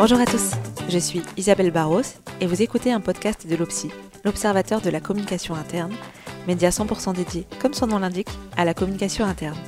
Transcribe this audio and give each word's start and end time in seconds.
Bonjour 0.00 0.18
à 0.18 0.24
tous, 0.24 0.52
je 0.88 0.96
suis 0.96 1.20
Isabelle 1.36 1.70
Barros 1.70 2.00
et 2.40 2.46
vous 2.46 2.62
écoutez 2.62 2.90
un 2.90 3.00
podcast 3.00 3.46
de 3.46 3.54
l'OPSI, 3.54 3.90
l'Observateur 4.24 4.80
de 4.80 4.88
la 4.88 4.98
communication 4.98 5.54
interne, 5.54 5.92
média 6.48 6.70
100% 6.70 7.12
dédié, 7.12 7.46
comme 7.60 7.74
son 7.74 7.86
nom 7.86 7.98
l'indique, 7.98 8.30
à 8.56 8.64
la 8.64 8.72
communication 8.72 9.26
interne. 9.26 9.58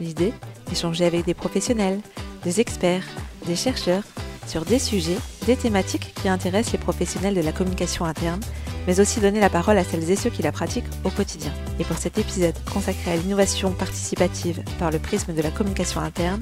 L'idée 0.00 0.32
Échanger 0.70 1.06
avec 1.06 1.24
des 1.24 1.34
professionnels, 1.34 1.98
des 2.44 2.60
experts, 2.60 3.02
des 3.46 3.56
chercheurs 3.56 4.04
sur 4.46 4.64
des 4.64 4.78
sujets, 4.78 5.18
des 5.50 5.56
thématiques 5.56 6.14
qui 6.14 6.28
intéressent 6.28 6.74
les 6.74 6.78
professionnels 6.78 7.34
de 7.34 7.40
la 7.40 7.50
communication 7.50 8.04
interne, 8.04 8.38
mais 8.86 9.00
aussi 9.00 9.18
donner 9.18 9.40
la 9.40 9.50
parole 9.50 9.78
à 9.78 9.82
celles 9.82 10.08
et 10.08 10.14
ceux 10.14 10.30
qui 10.30 10.42
la 10.42 10.52
pratiquent 10.52 10.92
au 11.02 11.10
quotidien. 11.10 11.52
Et 11.80 11.84
pour 11.84 11.98
cet 11.98 12.18
épisode 12.18 12.54
consacré 12.72 13.10
à 13.10 13.16
l'innovation 13.16 13.72
participative 13.72 14.62
par 14.78 14.92
le 14.92 15.00
prisme 15.00 15.34
de 15.34 15.42
la 15.42 15.50
communication 15.50 16.02
interne, 16.02 16.38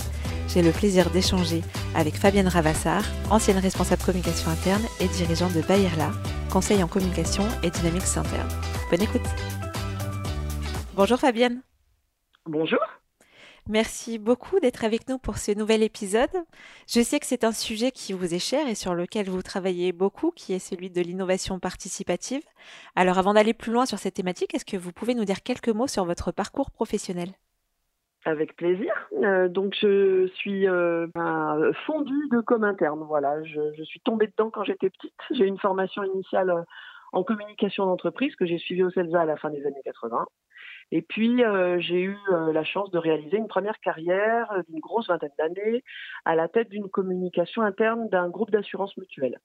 j'ai 0.48 0.60
le 0.60 0.72
plaisir 0.72 1.08
d'échanger 1.08 1.62
avec 1.94 2.16
Fabienne 2.16 2.48
Ravassar, 2.48 3.02
ancienne 3.30 3.56
responsable 3.56 4.02
communication 4.02 4.50
interne 4.50 4.82
et 5.00 5.08
dirigeante 5.08 5.54
de 5.54 5.62
Bayerla, 5.62 6.10
conseil 6.50 6.82
en 6.82 6.86
communication 6.86 7.44
et 7.62 7.70
dynamics 7.70 8.14
interne. 8.14 8.48
Bonne 8.90 9.02
écoute. 9.02 9.26
Bonjour 10.94 11.18
Fabienne. 11.18 11.62
Bonjour. 12.44 12.80
Merci 13.68 14.18
beaucoup 14.18 14.60
d'être 14.60 14.82
avec 14.82 15.10
nous 15.10 15.18
pour 15.18 15.36
ce 15.36 15.52
nouvel 15.52 15.82
épisode. 15.82 16.30
Je 16.88 17.02
sais 17.02 17.20
que 17.20 17.26
c'est 17.26 17.44
un 17.44 17.52
sujet 17.52 17.90
qui 17.90 18.14
vous 18.14 18.32
est 18.32 18.38
cher 18.38 18.66
et 18.66 18.74
sur 18.74 18.94
lequel 18.94 19.28
vous 19.28 19.42
travaillez 19.42 19.92
beaucoup, 19.92 20.30
qui 20.30 20.54
est 20.54 20.58
celui 20.58 20.88
de 20.88 21.02
l'innovation 21.02 21.58
participative. 21.58 22.40
Alors 22.96 23.18
avant 23.18 23.34
d'aller 23.34 23.52
plus 23.52 23.70
loin 23.70 23.84
sur 23.84 23.98
cette 23.98 24.14
thématique, 24.14 24.54
est-ce 24.54 24.64
que 24.64 24.78
vous 24.78 24.92
pouvez 24.92 25.14
nous 25.14 25.26
dire 25.26 25.42
quelques 25.42 25.68
mots 25.68 25.86
sur 25.86 26.06
votre 26.06 26.32
parcours 26.32 26.70
professionnel? 26.70 27.28
Avec 28.24 28.56
plaisir. 28.56 28.90
Euh, 29.22 29.48
donc 29.48 29.76
je 29.78 30.28
suis 30.34 30.66
euh, 30.66 31.06
fondue 31.86 32.28
de 32.32 32.40
com 32.40 32.64
interne. 32.64 33.04
Voilà, 33.06 33.44
je, 33.44 33.82
suis 33.84 34.00
tombée 34.00 34.28
dedans 34.28 34.48
quand 34.48 34.64
j'étais 34.64 34.88
petite. 34.88 35.14
J'ai 35.32 35.44
une 35.44 35.58
formation 35.58 36.02
initiale 36.04 36.48
euh, 36.48 36.62
en 37.12 37.22
communication 37.22 37.84
d'entreprise 37.84 38.34
que 38.34 38.46
j'ai 38.46 38.58
suivie 38.58 38.82
au 38.82 38.90
CELSA 38.90 39.20
à 39.20 39.24
la 39.26 39.36
fin 39.36 39.50
des 39.50 39.64
années 39.66 39.82
80. 39.84 40.26
Et 40.90 41.02
puis 41.02 41.42
j'ai 41.80 42.02
eu 42.02 42.16
la 42.52 42.64
chance 42.64 42.90
de 42.90 42.98
réaliser 42.98 43.36
une 43.36 43.48
première 43.48 43.78
carrière 43.80 44.50
d'une 44.68 44.80
grosse 44.80 45.08
vingtaine 45.08 45.30
d'années 45.38 45.84
à 46.24 46.34
la 46.34 46.48
tête 46.48 46.70
d'une 46.70 46.88
communication 46.88 47.62
interne 47.62 48.08
d'un 48.08 48.28
groupe 48.28 48.50
d'assurance 48.50 48.96
mutuelle. 48.96 49.38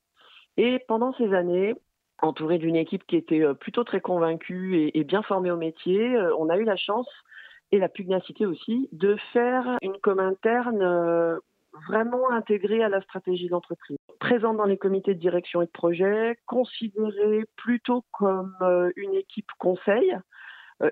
Et 0.56 0.80
pendant 0.88 1.14
ces 1.14 1.34
années, 1.34 1.74
entourée 2.22 2.60
d'une 2.60 2.78
équipe 2.78 3.06
qui 3.06 3.18
était 3.18 3.44
plutôt 3.56 3.84
très 3.84 4.00
convaincue 4.00 4.92
et, 4.94 5.04
bien 5.04 5.22
formée 5.22 5.52
au 5.52 5.58
métier, 5.58 6.18
on 6.38 6.48
a 6.48 6.58
eu 6.58 6.64
la 6.64 6.78
chance 6.78 7.10
et 7.74 7.80
la 7.80 7.90
pugnacité 7.90 8.46
aussi, 8.46 8.88
de 8.92 9.16
faire 9.34 9.80
une 9.82 9.98
com 9.98 10.20
interne 10.20 10.84
euh, 10.84 11.40
vraiment 11.88 12.30
intégrée 12.30 12.84
à 12.84 12.90
la 12.90 13.02
stratégie 13.02 13.50
d'entreprise. 13.50 13.98
Présente 14.20 14.58
dans 14.58 14.66
les 14.66 14.78
comités 14.78 15.16
de 15.16 15.20
direction 15.20 15.64
et 15.64 15.66
de 15.66 15.72
projet, 15.72 16.38
considérée 16.46 17.46
plutôt 17.56 18.06
comme 18.12 18.56
euh, 18.62 18.92
une 18.96 19.16
équipe 19.16 19.50
conseil, 19.58 20.14
euh, 20.14 20.20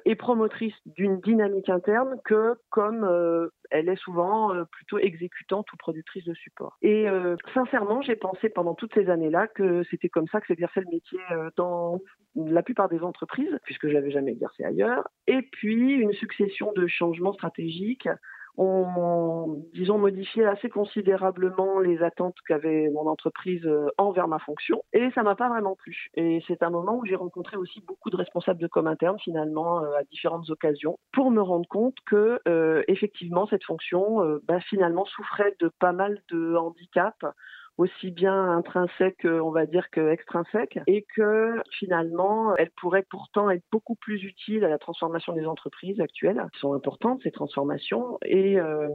et 0.06 0.16
promotrice 0.16 0.74
d'une 0.86 1.20
dynamique 1.20 1.70
interne 1.70 2.18
que 2.24 2.56
comme 2.70 3.04
euh, 3.04 3.50
elle 3.70 3.90
est 3.90 3.98
souvent 3.98 4.54
euh, 4.54 4.64
plutôt 4.66 5.00
exécutante 5.00 5.72
ou 5.74 5.78
productrice 5.78 6.26
de 6.26 6.34
support. 6.34 6.78
Et 6.82 7.08
sincèrement, 7.54 8.02
j'ai 8.02 8.16
pensé 8.16 8.50
pendant 8.50 8.76
toutes 8.76 8.94
ces 8.94 9.10
années-là 9.10 9.48
que 9.48 9.84
c'était 9.90 10.10
comme 10.10 10.28
ça 10.28 10.42
que 10.42 10.48
s'exerçait 10.48 10.82
le 10.82 10.92
métier 10.92 11.20
dans 11.56 12.00
la 12.36 12.64
plupart 12.64 12.90
des 12.90 13.02
entreprises, 13.02 13.58
puisque 13.64 13.88
je 13.88 13.94
l'avais 13.94 14.12
jamais 14.12 14.32
exercé 14.32 14.64
ailleurs. 14.64 15.08
Et 15.28 15.42
puis 15.42 15.94
une 15.94 16.14
succession 16.14 16.72
de 16.74 16.88
changements 16.88 17.34
stratégiques 17.34 18.08
ont, 18.58 19.64
disons, 19.74 19.98
modifié 19.98 20.46
assez 20.46 20.70
considérablement 20.70 21.80
les 21.80 22.02
attentes 22.02 22.36
qu'avait 22.48 22.90
mon 22.90 23.08
entreprise 23.08 23.66
euh, 23.66 23.88
envers 23.98 24.28
ma 24.28 24.40
fonction. 24.40 24.84
Et 24.94 25.10
ça 25.12 25.24
m'a 25.24 25.36
pas 25.36 25.50
vraiment 25.50 25.76
plu. 25.76 26.08
Et 26.16 26.44
c'est 26.48 26.64
un 26.64 26.70
moment 26.70 26.98
où 26.98 27.06
j'ai 27.06 27.16
rencontré 27.16 27.58
aussi 27.58 27.82
beaucoup 27.82 28.10
de 28.10 28.16
responsables 28.18 28.62
de 28.62 28.68
com 28.68 28.88
interne, 28.88 29.18
finalement, 29.20 29.82
euh, 29.84 29.94
à 30.00 30.04
différentes 30.04 30.50
occasions, 30.50 30.98
pour 31.12 31.32
me 31.32 31.42
rendre 31.42 31.68
compte 31.68 31.96
que, 32.06 32.40
euh, 32.48 32.84
effectivement, 32.88 33.48
cette 33.48 33.64
fonction, 33.64 34.40
bah, 34.48 34.60
finalement, 34.60 35.06
souffrait 35.06 35.56
de 35.60 35.70
pas 35.80 35.92
mal 35.92 36.22
de 36.30 36.56
handicaps 36.56 37.26
aussi 37.82 38.12
bien 38.12 38.52
intrinsèque, 38.52 39.26
on 39.26 39.50
va 39.50 39.66
dire, 39.66 39.90
que 39.90 40.12
extrinsèque, 40.12 40.80
et 40.88 41.06
que 41.16 41.56
finalement, 41.72 42.56
elle 42.56 42.70
pourrait 42.80 43.06
pourtant 43.10 43.50
être 43.50 43.64
beaucoup 43.72 43.96
plus 43.96 44.24
utile 44.24 44.64
à 44.64 44.70
la 44.70 44.78
transformation 44.78 45.34
des 45.34 45.46
entreprises 45.46 46.00
actuelles, 46.00 46.46
qui 46.54 46.60
sont 46.60 46.74
importantes 46.74 47.22
ces 47.24 47.32
transformations, 47.32 48.20
et, 48.24 48.60
euh, 48.60 48.88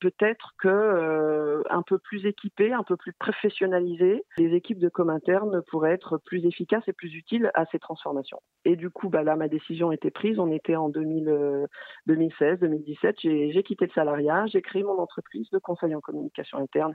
peut-être 0.00 0.54
que 0.58 0.68
euh, 0.68 1.62
un 1.70 1.82
peu 1.82 1.98
plus 1.98 2.26
équipées, 2.26 2.72
un 2.72 2.82
peu 2.82 2.96
plus 2.96 3.12
professionnalisées, 3.14 4.24
les 4.36 4.54
équipes 4.54 4.78
de 4.78 4.88
com 4.88 5.08
interne 5.08 5.62
pourraient 5.70 5.92
être 5.92 6.18
plus 6.18 6.44
efficaces 6.44 6.86
et 6.86 6.92
plus 6.92 7.14
utiles 7.14 7.50
à 7.54 7.64
ces 7.66 7.78
transformations. 7.78 8.40
Et 8.64 8.76
du 8.76 8.90
coup, 8.90 9.08
bah 9.08 9.22
là, 9.22 9.36
ma 9.36 9.48
décision 9.48 9.92
était 9.92 10.10
prise. 10.10 10.38
On 10.38 10.52
était 10.52 10.76
en 10.76 10.88
2000, 10.88 11.66
2016, 12.06 12.60
2017. 12.60 13.16
J'ai 13.20 13.62
quitté 13.62 13.86
le 13.86 13.92
salariat, 13.92 14.46
j'ai 14.46 14.60
créé 14.60 14.82
mon 14.82 14.98
entreprise 14.98 15.48
de 15.50 15.58
conseil 15.58 15.94
en 15.94 16.00
communication 16.00 16.58
interne 16.58 16.94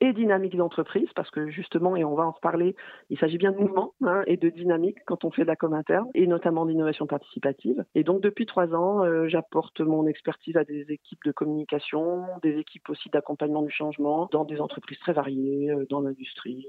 et 0.00 0.12
dynamique 0.12 0.56
d'entreprise, 0.56 1.08
parce 1.14 1.30
que 1.30 1.48
justement, 1.48 1.96
et 1.96 2.04
on 2.04 2.14
va 2.14 2.24
en 2.24 2.32
reparler, 2.32 2.74
il 3.10 3.18
s'agit 3.18 3.38
bien 3.38 3.52
de 3.52 3.58
mouvement 3.58 3.94
hein, 4.02 4.22
et 4.26 4.36
de 4.36 4.48
dynamique 4.48 4.98
quand 5.06 5.24
on 5.24 5.30
fait 5.30 5.42
de 5.42 5.46
la 5.46 5.56
com 5.56 5.72
interne, 5.72 6.08
et 6.14 6.26
notamment 6.26 6.66
d'innovation 6.66 7.06
participative. 7.06 7.84
Et 7.94 8.04
donc, 8.04 8.20
depuis 8.20 8.46
trois 8.46 8.74
ans, 8.74 9.04
euh, 9.04 9.28
j'apporte 9.28 9.80
mon 9.80 10.06
expertise 10.06 10.56
à 10.56 10.64
des 10.64 10.86
équipes 10.90 11.24
de 11.24 11.32
communication, 11.32 12.24
des 12.42 12.58
équipes 12.58 12.88
aussi 12.90 13.08
d'accompagnement 13.10 13.62
du 13.62 13.70
changement, 13.70 14.28
dans 14.32 14.44
des 14.44 14.60
entreprises 14.60 14.98
très 14.98 15.12
variées, 15.12 15.70
euh, 15.70 15.86
dans 15.90 16.00
l'industrie, 16.00 16.66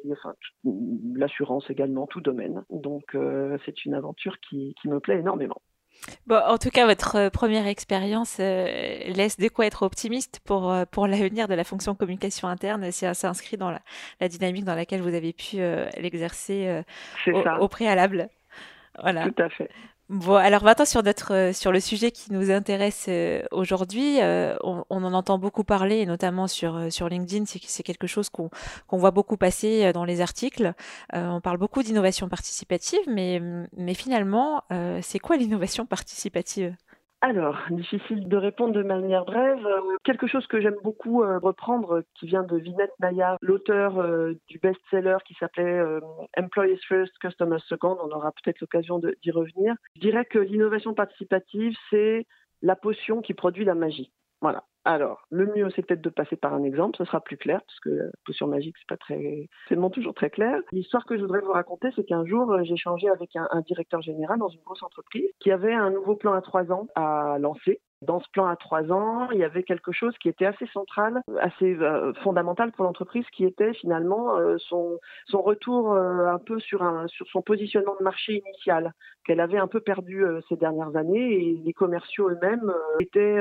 l'assurance 1.16 1.70
également, 1.70 2.08
tout 2.08 2.22
domaine. 2.22 2.64
Donc, 2.70 3.16
euh, 3.16 3.58
c'est 3.66 3.86
une 3.86 3.94
aventure 3.94 4.40
qui 4.40 4.76
me 4.86 5.00
plaît 5.00 5.20
énormément. 5.20 5.62
Bon, 6.28 6.38
en 6.38 6.58
tout 6.58 6.70
cas, 6.70 6.86
votre 6.86 7.18
euh, 7.18 7.30
première 7.30 7.68
expérience 7.68 8.38
euh, 8.40 8.66
laisse 9.08 9.38
de 9.38 9.48
quoi 9.48 9.66
être 9.66 9.84
optimiste 9.84 10.40
pour, 10.46 10.72
euh, 10.72 10.86
pour 10.90 11.08
l'avenir 11.08 11.48
de 11.48 11.54
la 11.54 11.64
fonction 11.64 11.96
communication 11.96 12.48
interne 12.48 12.92
si 12.92 13.00
ça 13.00 13.14
s'inscrit 13.14 13.58
dans 13.58 13.72
la, 13.72 14.28
dynamique 14.28 14.66
dans 14.66 14.76
laquelle 14.76 15.02
vous 15.02 15.14
avez 15.14 15.34
pu 15.34 15.58
l'exercer 15.98 16.84
au, 17.60 17.68
préalable. 17.68 18.30
Voilà. 19.02 19.30
Tout 19.30 19.42
à 19.42 19.50
fait. 19.50 19.70
Bon, 20.10 20.36
alors 20.36 20.64
maintenant 20.64 20.86
sur 20.86 21.02
notre 21.02 21.34
euh, 21.34 21.52
sur 21.52 21.72
le 21.72 21.80
sujet 21.80 22.12
qui 22.12 22.32
nous 22.32 22.52
intéresse 22.52 23.08
euh, 23.10 23.42
aujourd'hui, 23.52 24.22
euh, 24.22 24.56
on, 24.64 24.84
en 24.90 25.14
entend 25.14 25.40
beaucoup 25.40 25.64
parler, 25.64 25.98
et 25.98 26.06
notamment 26.06 26.48
sur 26.48 26.92
sur 26.94 27.10
LinkedIn, 27.10 27.46
c'est 27.48 27.82
quelque 27.82 28.06
chose 28.06 28.30
qu'on 28.30 28.52
qu'on 28.86 28.98
voit 28.98 29.10
beaucoup 29.10 29.36
passer 29.36 29.92
dans 29.94 30.06
les 30.06 30.22
articles. 30.22 30.74
on 31.14 31.42
parle 31.42 31.58
beaucoup 31.58 31.82
d'innovation 31.82 32.30
participative, 32.30 33.00
mais 33.08 33.42
mais 33.76 33.96
finalement, 33.96 34.64
c'est 35.02 35.20
quoi 35.20 35.38
l'innovation 35.38 35.86
participative? 35.88 36.76
Alors, 37.26 37.58
difficile 37.72 38.28
de 38.28 38.38
répondre 38.38 38.74
de 38.74 38.84
manière 38.84 39.26
brève. 39.26 39.66
Euh, 39.66 39.98
quelque 40.04 40.28
chose 40.28 40.46
que 40.46 40.62
j'aime 40.62 40.78
beaucoup 40.84 41.24
euh, 41.24 41.40
reprendre, 41.40 42.04
qui 42.14 42.28
vient 42.28 42.44
de 42.44 42.56
Vinette 42.56 42.94
Naya, 43.00 43.38
l'auteur 43.42 43.98
euh, 43.98 44.34
du 44.48 44.60
best-seller 44.60 45.18
qui 45.26 45.34
s'appelait 45.34 45.82
Employees 46.38 46.80
First, 46.88 47.18
Customers 47.20 47.62
Second. 47.68 47.98
On 48.00 48.16
aura 48.16 48.32
peut-être 48.32 48.62
l'occasion 48.62 49.00
d'y 49.00 49.32
revenir. 49.32 49.74
Je 49.96 50.02
dirais 50.02 50.26
que 50.26 50.38
l'innovation 50.38 50.94
participative, 50.94 51.76
c'est 51.90 52.28
la 52.62 52.76
potion 52.76 53.22
qui 53.22 53.34
produit 53.34 53.66
la 53.66 53.74
magie. 53.74 54.12
Voilà. 54.42 54.64
Alors, 54.86 55.26
le 55.32 55.48
mieux, 55.48 55.68
c'est 55.72 55.82
peut-être 55.82 56.02
de 56.02 56.10
passer 56.10 56.36
par 56.36 56.54
un 56.54 56.64
exemple, 56.64 56.96
ce 56.98 57.06
sera 57.06 57.20
plus 57.20 57.38
clair, 57.38 57.60
parce 57.66 57.80
que 57.80 57.90
la 57.90 58.12
potion 58.24 58.48
magique, 58.48 58.76
c'est 58.78 58.88
pas 58.88 58.98
très, 58.98 59.50
c'est 59.68 59.76
toujours 59.92 60.14
très 60.14 60.30
clair. 60.30 60.62
L'histoire 60.72 61.06
que 61.06 61.18
je 61.18 61.22
voudrais 61.22 61.42
vous 61.42 61.52
raconter, 61.52 61.90
c'est 61.96 62.04
qu'un 62.04 62.24
jour, 62.24 62.52
euh, 62.52 62.64
j'ai 62.64 62.74
échangé 62.74 63.10
avec 63.10 63.36
un, 63.36 63.62
directeur 63.62 64.02
général 64.02 64.38
dans 64.38 64.50
une 64.50 64.62
grosse 64.62 64.84
entreprise 64.84 65.30
qui 65.40 65.52
avait 65.52 65.74
un 65.74 65.90
nouveau 65.90 66.16
plan 66.16 66.34
à 66.34 66.42
trois 66.42 66.72
ans 66.72 66.88
à 66.94 67.38
lancer. 67.40 67.82
Dans 68.06 68.20
ce 68.20 68.30
plan 68.32 68.48
à 68.48 68.56
trois 68.56 68.92
ans, 68.92 69.30
il 69.32 69.40
y 69.40 69.44
avait 69.44 69.64
quelque 69.64 69.92
chose 69.92 70.16
qui 70.20 70.30
était 70.30 70.46
assez 70.46 70.68
central, 70.68 71.22
assez 71.40 71.76
euh, 71.76 72.14
fondamental 72.24 72.72
pour 72.72 72.86
l'entreprise, 72.86 73.26
qui 73.32 73.46
était 73.46 73.74
finalement 73.74 74.38
euh, 74.38 74.58
son, 74.58 75.00
retour 75.34 75.94
euh, 75.94 76.28
un 76.28 76.40
peu 76.40 76.60
sur, 76.60 76.84
son 77.32 77.42
positionnement 77.42 77.96
de 78.00 78.04
marché 78.04 78.44
initial, 78.46 78.94
qu'elle 79.26 79.40
avait 79.40 79.58
un 79.58 79.68
peu 79.68 79.80
perdu 79.80 80.24
ces 80.50 80.56
dernières 80.56 80.96
années, 80.96 81.34
et 81.34 81.62
les 81.64 81.74
commerciaux 81.74 82.30
eux-mêmes 82.30 82.74
étaient 83.00 83.40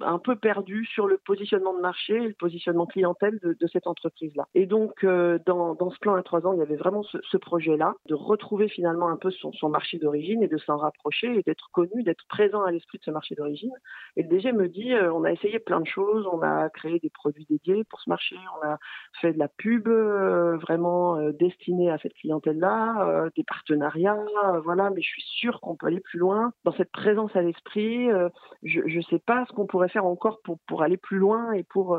un 0.00 0.18
peu 0.18 0.34
perdus 0.36 0.84
sur 0.86 1.06
le 1.06 1.18
positionnement 1.18 1.74
de 1.74 1.80
marché 1.80 2.14
et 2.14 2.28
le 2.28 2.34
positionnement 2.34 2.86
clientèle 2.86 3.38
de, 3.42 3.66
cette 3.68 3.86
entreprise-là. 3.86 4.46
Et 4.54 4.66
donc, 4.66 5.04
dans, 5.04 5.90
ce 5.90 5.98
plan 6.00 6.16
à 6.16 6.22
trois 6.22 6.46
ans, 6.46 6.52
il 6.52 6.58
y 6.58 6.62
avait 6.62 6.76
vraiment 6.76 7.02
ce, 7.04 7.18
ce 7.22 7.36
projet-là, 7.36 7.94
de 8.06 8.14
retrouver 8.14 8.68
finalement 8.68 9.08
un 9.08 9.16
peu 9.16 9.30
son, 9.30 9.52
son 9.52 9.68
marché 9.68 9.98
d'origine 9.98 10.42
et 10.42 10.48
de 10.48 10.58
s'en 10.58 10.76
rapprocher 10.76 11.38
et 11.38 11.42
d'être 11.42 11.70
connu, 11.72 12.02
d'être 12.02 12.26
présent 12.28 12.62
à 12.62 12.72
l'esprit 12.72 12.98
de 12.98 13.04
ce 13.04 13.10
marché 13.10 13.34
d'origine 13.34 13.72
et 14.16 14.22
le 14.22 14.28
DG 14.28 14.52
me 14.52 14.68
dit, 14.68 14.92
euh, 14.92 15.12
on 15.12 15.24
a 15.24 15.32
essayé 15.32 15.58
plein 15.58 15.80
de 15.80 15.86
choses, 15.86 16.26
on 16.32 16.42
a 16.42 16.68
créé 16.70 16.98
des 16.98 17.10
produits 17.10 17.46
dédiés 17.48 17.84
pour 17.84 18.00
ce 18.00 18.10
marché, 18.10 18.36
on 18.60 18.66
a 18.66 18.78
fait 19.20 19.32
de 19.32 19.38
la 19.38 19.48
pub 19.48 19.88
euh, 19.88 20.56
vraiment 20.58 21.16
euh, 21.16 21.32
destinée 21.32 21.90
à 21.90 21.98
cette 21.98 22.14
clientèle-là, 22.14 23.28
des 23.36 23.44
partenariats, 23.44 24.18
voilà, 24.64 24.90
mais 24.90 25.02
je 25.02 25.08
suis 25.08 25.22
sûre 25.22 25.60
qu'on 25.60 25.76
peut 25.76 25.86
aller 25.86 26.00
plus 26.00 26.18
loin 26.18 26.52
dans 26.64 26.72
cette 26.72 26.90
présence 26.90 27.34
à 27.36 27.42
l'esprit. 27.42 28.08
je 28.62 28.80
ne 28.80 29.02
sais 29.02 29.18
pas 29.18 29.44
ce 29.48 29.52
qu'on 29.52 29.66
pourrait 29.66 29.88
faire 29.88 30.06
encore 30.06 30.40
pour, 30.42 30.58
pour 30.66 30.82
aller 30.82 30.96
plus 30.96 31.18
loin 31.18 31.52
et 31.52 31.62
pour 31.64 31.98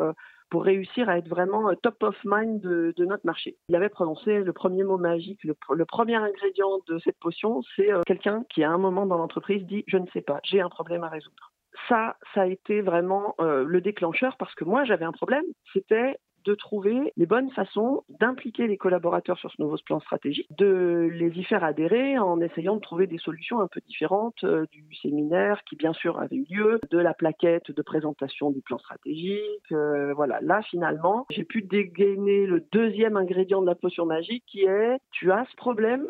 pour 0.50 0.66
réussir 0.66 1.08
à 1.08 1.18
être 1.18 1.30
vraiment 1.30 1.74
top 1.82 2.04
of 2.04 2.16
mind 2.26 2.60
de, 2.60 3.06
notre 3.06 3.26
marché. 3.26 3.56
Il 3.70 3.76
avait 3.76 3.90
prononcé 3.90 4.40
le 4.40 4.54
premier 4.54 4.84
mot 4.84 4.98
magique, 4.98 5.40
le, 5.46 5.86
premier 5.86 6.16
ingrédient 6.16 6.80
de 6.88 7.00
cette 7.00 7.18
potion, 7.20 7.62
c'est 7.76 7.90
quelqu'un 8.06 8.44
qui 8.50 8.64
à 8.64 8.72
un 8.72 8.78
moment 8.78 9.06
dans 9.06 9.18
l'entreprise 9.18 9.66
dit 9.66 9.84
je 9.88 9.98
ne 9.98 10.08
sais 10.08 10.22
pas, 10.22 10.40
j'ai 10.44 10.60
un 10.60 10.70
problème 10.70 11.04
à 11.04 11.10
résoudre 11.10 11.51
ça, 11.88 12.18
ça 12.34 12.42
a 12.42 12.46
été 12.48 12.82
vraiment 12.82 13.36
euh, 13.40 13.64
le 13.64 13.82
déclencheur 13.82 14.38
parce 14.38 14.54
que 14.56 14.64
moi, 14.64 14.84
j'avais 14.84 15.06
un 15.06 15.12
problème. 15.12 15.46
C'était 15.74 16.18
de 16.46 16.56
trouver 16.56 17.14
les 17.18 17.26
bonnes 17.26 17.52
façons 17.52 18.04
d'impliquer 18.10 18.68
les 18.68 18.78
collaborateurs 18.78 19.38
sur 19.38 19.52
ce 19.52 19.62
nouveau 19.62 19.78
plan 19.86 20.00
stratégique, 20.00 20.48
de 20.58 21.10
les 21.14 21.30
y 21.38 21.44
faire 21.44 21.64
adhérer 21.64 22.18
en 22.18 22.40
essayant 22.42 22.76
de 22.76 22.82
trouver 22.82 23.08
des 23.08 23.18
solutions 23.18 23.60
un 23.60 23.68
peu 23.68 23.80
différentes 23.88 24.44
euh, 24.44 24.66
du 24.72 24.96
séminaire 24.96 25.64
qui 25.66 25.76
bien 25.76 25.94
sûr 25.94 26.20
avait 26.20 26.38
eu 26.38 26.46
lieu, 26.50 26.80
de 26.90 26.98
la 26.98 27.14
plaquette 27.14 27.72
de 27.72 27.82
présentation 27.82 28.52
du 28.52 28.62
plan 28.62 28.78
stratégique. 28.78 29.72
Euh, 29.72 30.14
voilà, 30.14 30.40
là 30.42 30.62
finalement, 30.64 31.26
j'ai 31.30 31.44
pu 31.44 31.62
dégainer 31.62 32.46
le 32.46 32.66
deuxième 32.72 33.18
ingrédient 33.18 33.62
de 33.62 33.68
la 33.68 33.76
potion 33.76 34.06
magique 34.06 34.44
qui 34.48 34.64
est 34.64 34.98
tu 35.12 35.32
as 35.32 35.46
ce 35.52 35.56
problème, 35.56 36.08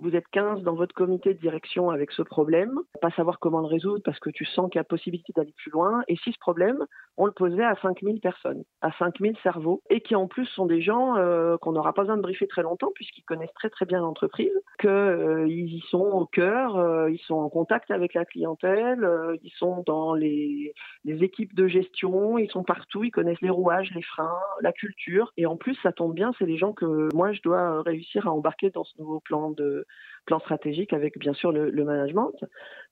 vous 0.00 0.16
êtes 0.16 0.26
15 0.32 0.62
dans 0.62 0.74
votre 0.74 0.94
comité 0.94 1.34
de 1.34 1.38
direction 1.38 1.90
avec 1.90 2.10
ce 2.12 2.22
problème, 2.22 2.78
pas 3.00 3.10
savoir 3.10 3.38
comment 3.38 3.60
le 3.60 3.66
résoudre 3.66 4.02
parce 4.04 4.18
que 4.18 4.30
tu 4.30 4.44
sens 4.44 4.68
qu'il 4.70 4.78
y 4.78 4.80
a 4.80 4.84
possibilité 4.84 5.32
d'aller 5.34 5.54
plus 5.56 5.70
loin. 5.70 6.02
Et 6.08 6.16
si 6.16 6.32
ce 6.32 6.38
problème, 6.38 6.84
on 7.16 7.26
le 7.26 7.32
posait 7.32 7.64
à 7.64 7.76
5000 7.80 8.20
personnes, 8.20 8.64
à 8.80 8.90
5000 8.98 9.36
cerveaux, 9.42 9.82
et 9.90 10.00
qui 10.00 10.16
en 10.16 10.26
plus 10.26 10.46
sont 10.46 10.66
des 10.66 10.82
gens 10.82 11.16
euh, 11.16 11.56
qu'on 11.58 11.72
n'aura 11.72 11.92
pas 11.92 12.02
besoin 12.02 12.16
de 12.16 12.22
briefer 12.22 12.48
très 12.48 12.62
longtemps 12.62 12.90
puisqu'ils 12.94 13.22
connaissent 13.22 13.54
très 13.54 13.70
très 13.70 13.86
bien 13.86 14.00
l'entreprise, 14.00 14.52
qu'ils 14.80 14.90
euh, 14.90 15.46
y 15.46 15.80
sont 15.90 16.04
au 16.04 16.26
cœur, 16.26 16.76
euh, 16.76 17.10
ils 17.10 17.20
sont 17.20 17.36
en 17.36 17.48
contact 17.48 17.90
avec 17.90 18.14
la 18.14 18.24
clientèle, 18.24 19.08
ils 19.42 19.52
sont 19.52 19.84
dans 19.86 20.14
les, 20.14 20.74
équipes 21.04 21.54
de 21.54 21.68
gestion, 21.68 22.38
ils 22.38 22.50
sont 22.50 22.64
partout, 22.64 23.04
ils 23.04 23.10
connaissent 23.10 23.40
les 23.40 23.50
rouages, 23.50 23.92
les 23.94 24.02
freins, 24.02 24.38
la 24.60 24.72
culture. 24.72 25.32
Et 25.36 25.46
en 25.46 25.56
plus, 25.56 25.76
ça 25.82 25.92
tombe 25.92 26.14
bien, 26.14 26.32
c'est 26.38 26.46
les 26.46 26.56
gens 26.56 26.72
que 26.72 27.08
moi 27.14 27.32
je 27.32 27.40
dois 27.42 27.82
réussir 27.82 28.26
à 28.26 28.32
embarquer 28.32 28.70
dans 28.70 28.84
ce 28.84 28.98
nouveau 28.98 29.20
plan 29.20 29.50
de 29.50 29.83
plan 30.24 30.38
stratégique 30.40 30.92
avec 30.92 31.18
bien 31.18 31.34
sûr 31.34 31.52
le, 31.52 31.84
management. 31.84 32.32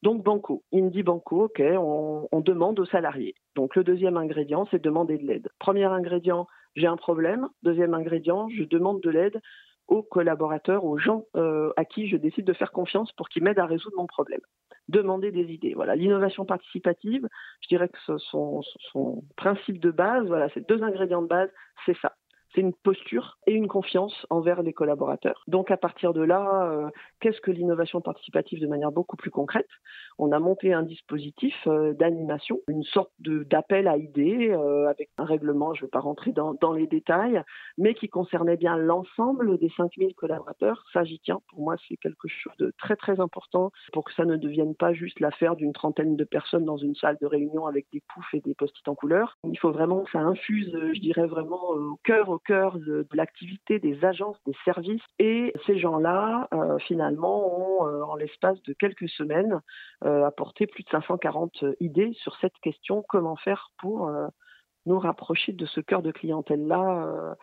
Donc 0.02 0.23
Banco, 0.23 0.62
dit 0.73 1.02
Banco, 1.02 1.44
ok, 1.44 1.62
on, 1.79 2.29
on 2.31 2.40
demande 2.40 2.79
aux 2.81 2.87
salariés. 2.87 3.34
Donc 3.55 3.76
le 3.76 3.84
deuxième 3.84 4.17
ingrédient, 4.17 4.67
c'est 4.70 4.82
demander 4.82 5.19
de 5.19 5.26
l'aide. 5.26 5.49
Premier 5.58 5.84
ingrédient, 5.84 6.46
j'ai 6.76 6.87
un 6.87 6.96
problème. 6.96 7.49
Deuxième 7.62 7.94
ingrédient, 7.94 8.49
je 8.49 8.64
demande 8.64 9.00
de 9.00 9.11
l'aide 9.11 9.40
aux 9.88 10.02
collaborateurs, 10.02 10.84
aux 10.84 10.99
gens 10.99 11.25
euh, 11.37 11.73
à 11.76 11.84
qui 11.84 12.08
je 12.08 12.17
décide 12.17 12.46
de 12.46 12.52
faire 12.52 12.73
confiance 12.73 13.12
pour 13.12 13.29
qu'ils 13.29 13.43
m'aident 13.43 13.58
à 13.58 13.67
résoudre 13.67 13.96
mon 13.96 14.06
problème. 14.06 14.40
Demander 14.88 15.31
des 15.32 15.52
idées. 15.52 15.75
Voilà, 15.75 15.96
l'innovation 15.96 16.44
participative, 16.44 17.28
je 17.61 17.69
dirais 17.69 17.88
que 17.88 18.19
son, 18.19 18.62
son 18.93 19.25
principe 19.37 19.81
de 19.81 19.90
base, 19.90 20.26
voilà, 20.26 20.49
ces 20.50 20.61
deux 20.62 20.82
ingrédients 20.82 21.23
de 21.23 21.28
base, 21.28 21.50
c'est 21.85 21.96
ça 21.99 22.14
c'est 22.54 22.60
une 22.60 22.75
posture 22.75 23.38
et 23.46 23.52
une 23.52 23.69
confiance 23.69 24.26
envers 24.31 24.62
les 24.62 24.72
collaborateurs. 24.72 25.43
Donc 25.46 25.70
à 25.70 25.76
partir 25.76 26.12
de 26.12 26.22
là, 26.22 26.70
euh, 26.70 26.88
qu'est-ce 27.20 27.40
que 27.40 27.50
l'innovation 27.50 28.00
participative 28.00 28.60
de 28.60 28.66
manière 28.66 28.93
beaucoup 28.93 29.16
plus 29.16 29.31
concrète? 29.31 29.69
On 30.19 30.32
a 30.32 30.38
monté 30.38 30.72
un 30.72 30.82
dispositif 30.82 31.54
euh, 31.66 31.94
d'animation, 31.94 32.60
une 32.69 32.82
sorte 32.82 33.10
d'appel 33.19 33.88
à 33.88 33.96
idées 33.96 34.50
euh, 34.50 34.88
avec 34.88 35.10
un 35.19 35.25
règlement, 35.25 35.75
je 35.75 35.82
ne 35.82 35.87
vais 35.87 35.90
pas 35.90 36.00
rentrer 36.00 36.32
dans, 36.32 36.54
dans, 36.54 36.72
les 36.72 36.87
détails, 36.87 37.43
mais 37.78 37.94
qui 37.94 38.08
concernait 38.08 38.56
bien 38.56 38.76
l'ensemble 38.76 39.58
des 39.58 39.70
5000 39.76 40.14
collaborateurs. 40.14 40.84
Ça, 40.93 41.04
j'y 41.04 41.20
tiens. 41.20 41.40
Pour 41.49 41.62
moi, 41.62 41.76
c'est 41.88 41.96
quelque 41.96 42.28
chose 42.28 42.56
de 42.58 42.72
très 42.78 42.96
très 42.96 43.20
important 43.20 43.70
pour 43.93 44.04
que 44.04 44.14
ça 44.14 44.25
ne 44.25 44.37
devienne 44.37 44.75
pas 44.75 44.93
juste 44.93 45.20
l'affaire 45.20 45.56
d'une 45.56 45.72
trentaine 45.72 46.16
de 46.16 46.25
personnes 46.25 46.64
dans 46.64 46.76
une 46.76 46.94
salle 46.94 47.19
de 47.20 47.26
réunion 47.26 47.66
avec 47.66 47.87
des 47.93 48.02
poufs 48.12 48.34
et 48.34 48.40
des 48.40 48.54
post-it 48.54 48.87
en 48.88 48.94
couleur. 48.94 49.38
Il 49.44 49.58
faut 49.58 49.72
vraiment 49.72 50.02
que 50.02 50.10
ça 50.10 50.20
infuse, 50.20 50.72
je 50.94 51.00
dirais 51.00 51.26
vraiment 51.26 51.70
au 51.70 51.99
cœur, 52.04 52.40
cœur 52.46 52.78
de, 52.78 53.06
l'activité 53.12 53.78
des 53.78 54.04
agences, 54.04 54.36
des 54.46 54.54
services. 54.64 55.02
Et 55.18 55.52
ces 55.66 55.78
gens-là, 55.78 56.48
euh, 56.54 56.78
finalement, 56.78 57.80
ont, 57.80 57.86
euh, 57.86 58.02
en 58.02 58.14
l'espace 58.14 58.60
de 58.62 58.72
quelques 58.72 59.08
semaines, 59.08 59.60
euh, 60.04 60.24
apporté 60.24 60.66
plus 60.66 60.84
de 60.84 60.90
540 60.90 61.64
idées 61.80 62.12
sur 62.14 62.36
cette 62.40 62.58
question 62.62 63.04
comment 63.08 63.36
faire 63.36 63.70
pour 63.78 64.10
nous 64.86 64.98
rapprocher 64.98 65.52
de 65.52 65.66
ce 65.66 65.80
cœur 65.80 66.02
de 66.02 66.10
clientèle-là 66.10 67.36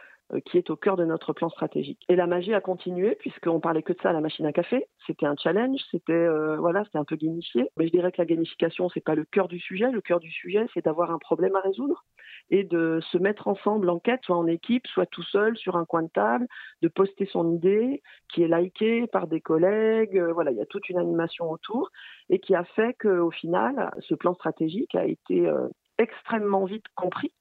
qui 0.46 0.58
est 0.58 0.70
au 0.70 0.76
cœur 0.76 0.96
de 0.96 1.06
notre 1.06 1.34
plan 1.34 1.50
stratégique. 1.50 2.00
Et 2.08 2.16
la 2.16 2.28
magie 2.28 2.54
a 2.54 2.62
continué 2.62 3.16
puisqu'on 3.16 3.60
parlait 3.60 3.82
que 3.82 3.94
de 3.94 3.98
ça 4.02 4.10
à 4.10 4.14
la 4.14 4.22
machine 4.22 4.46
à 4.46 4.54
café. 4.54 4.86
C'était 5.08 5.26
un 5.26 5.36
challenge, 5.36 5.80
c'était 5.92 6.14
euh, 6.14 6.58
voilà, 6.58 6.84
un 6.94 7.04
peu 7.04 7.16
gamifié. 7.16 7.70
Mais 7.78 7.88
je 7.88 7.92
dirais 7.92 8.12
que 8.12 8.22
la 8.22 8.26
gamification 8.26 8.90
c'est 8.90 9.04
pas 9.04 9.16
le 9.16 9.26
cœur 9.26 9.48
du 9.48 9.60
sujet. 9.60 9.92
Le 9.92 10.02
cœur 10.02 10.20
du 10.20 10.32
sujet 10.32 10.68
c'est 10.74 10.86
d'avoir 10.86 11.12
un 11.12 11.18
problème 11.18 11.56
à 11.56 11.62
résoudre 11.62 12.06
et 12.52 12.64
de 12.64 13.00
se 13.12 13.18
mettre 13.18 13.48
ensemble 13.48 13.90
en 13.90 14.00
quête, 14.00 14.22
soit 14.24 14.38
en 14.38 14.48
équipe, 14.48 14.86
soit 14.88 15.06
tout 15.08 15.24
seul 15.24 15.58
sur 15.58 15.76
un 15.76 15.86
coin 15.86 16.04
de 16.04 16.10
table, 16.10 16.48
de 16.82 16.88
poster 16.88 17.26
son 17.26 17.52
idée 17.52 18.02
qui 18.32 18.44
est 18.44 18.48
likée 18.48 19.08
par 19.08 19.28
des 19.28 19.42
collègues. 19.42 20.18
Euh, 20.18 20.32
voilà, 20.34 20.52
il 20.52 20.58
y 20.58 20.62
a 20.62 20.66
toute 20.66 20.90
une 20.90 21.00
animation 21.00 21.50
autour 21.50 21.90
et 22.30 22.40
qui 22.40 22.54
a 22.54 22.64
fait 22.64 22.96
qu'au 23.00 23.32
final, 23.32 23.92
ce 24.00 24.14
plan 24.14 24.36
stratégique 24.36 24.94
a 24.96 25.06
été 25.06 25.52
extrêmement 25.98 26.66
vite 26.66 26.86
compris 26.96 27.32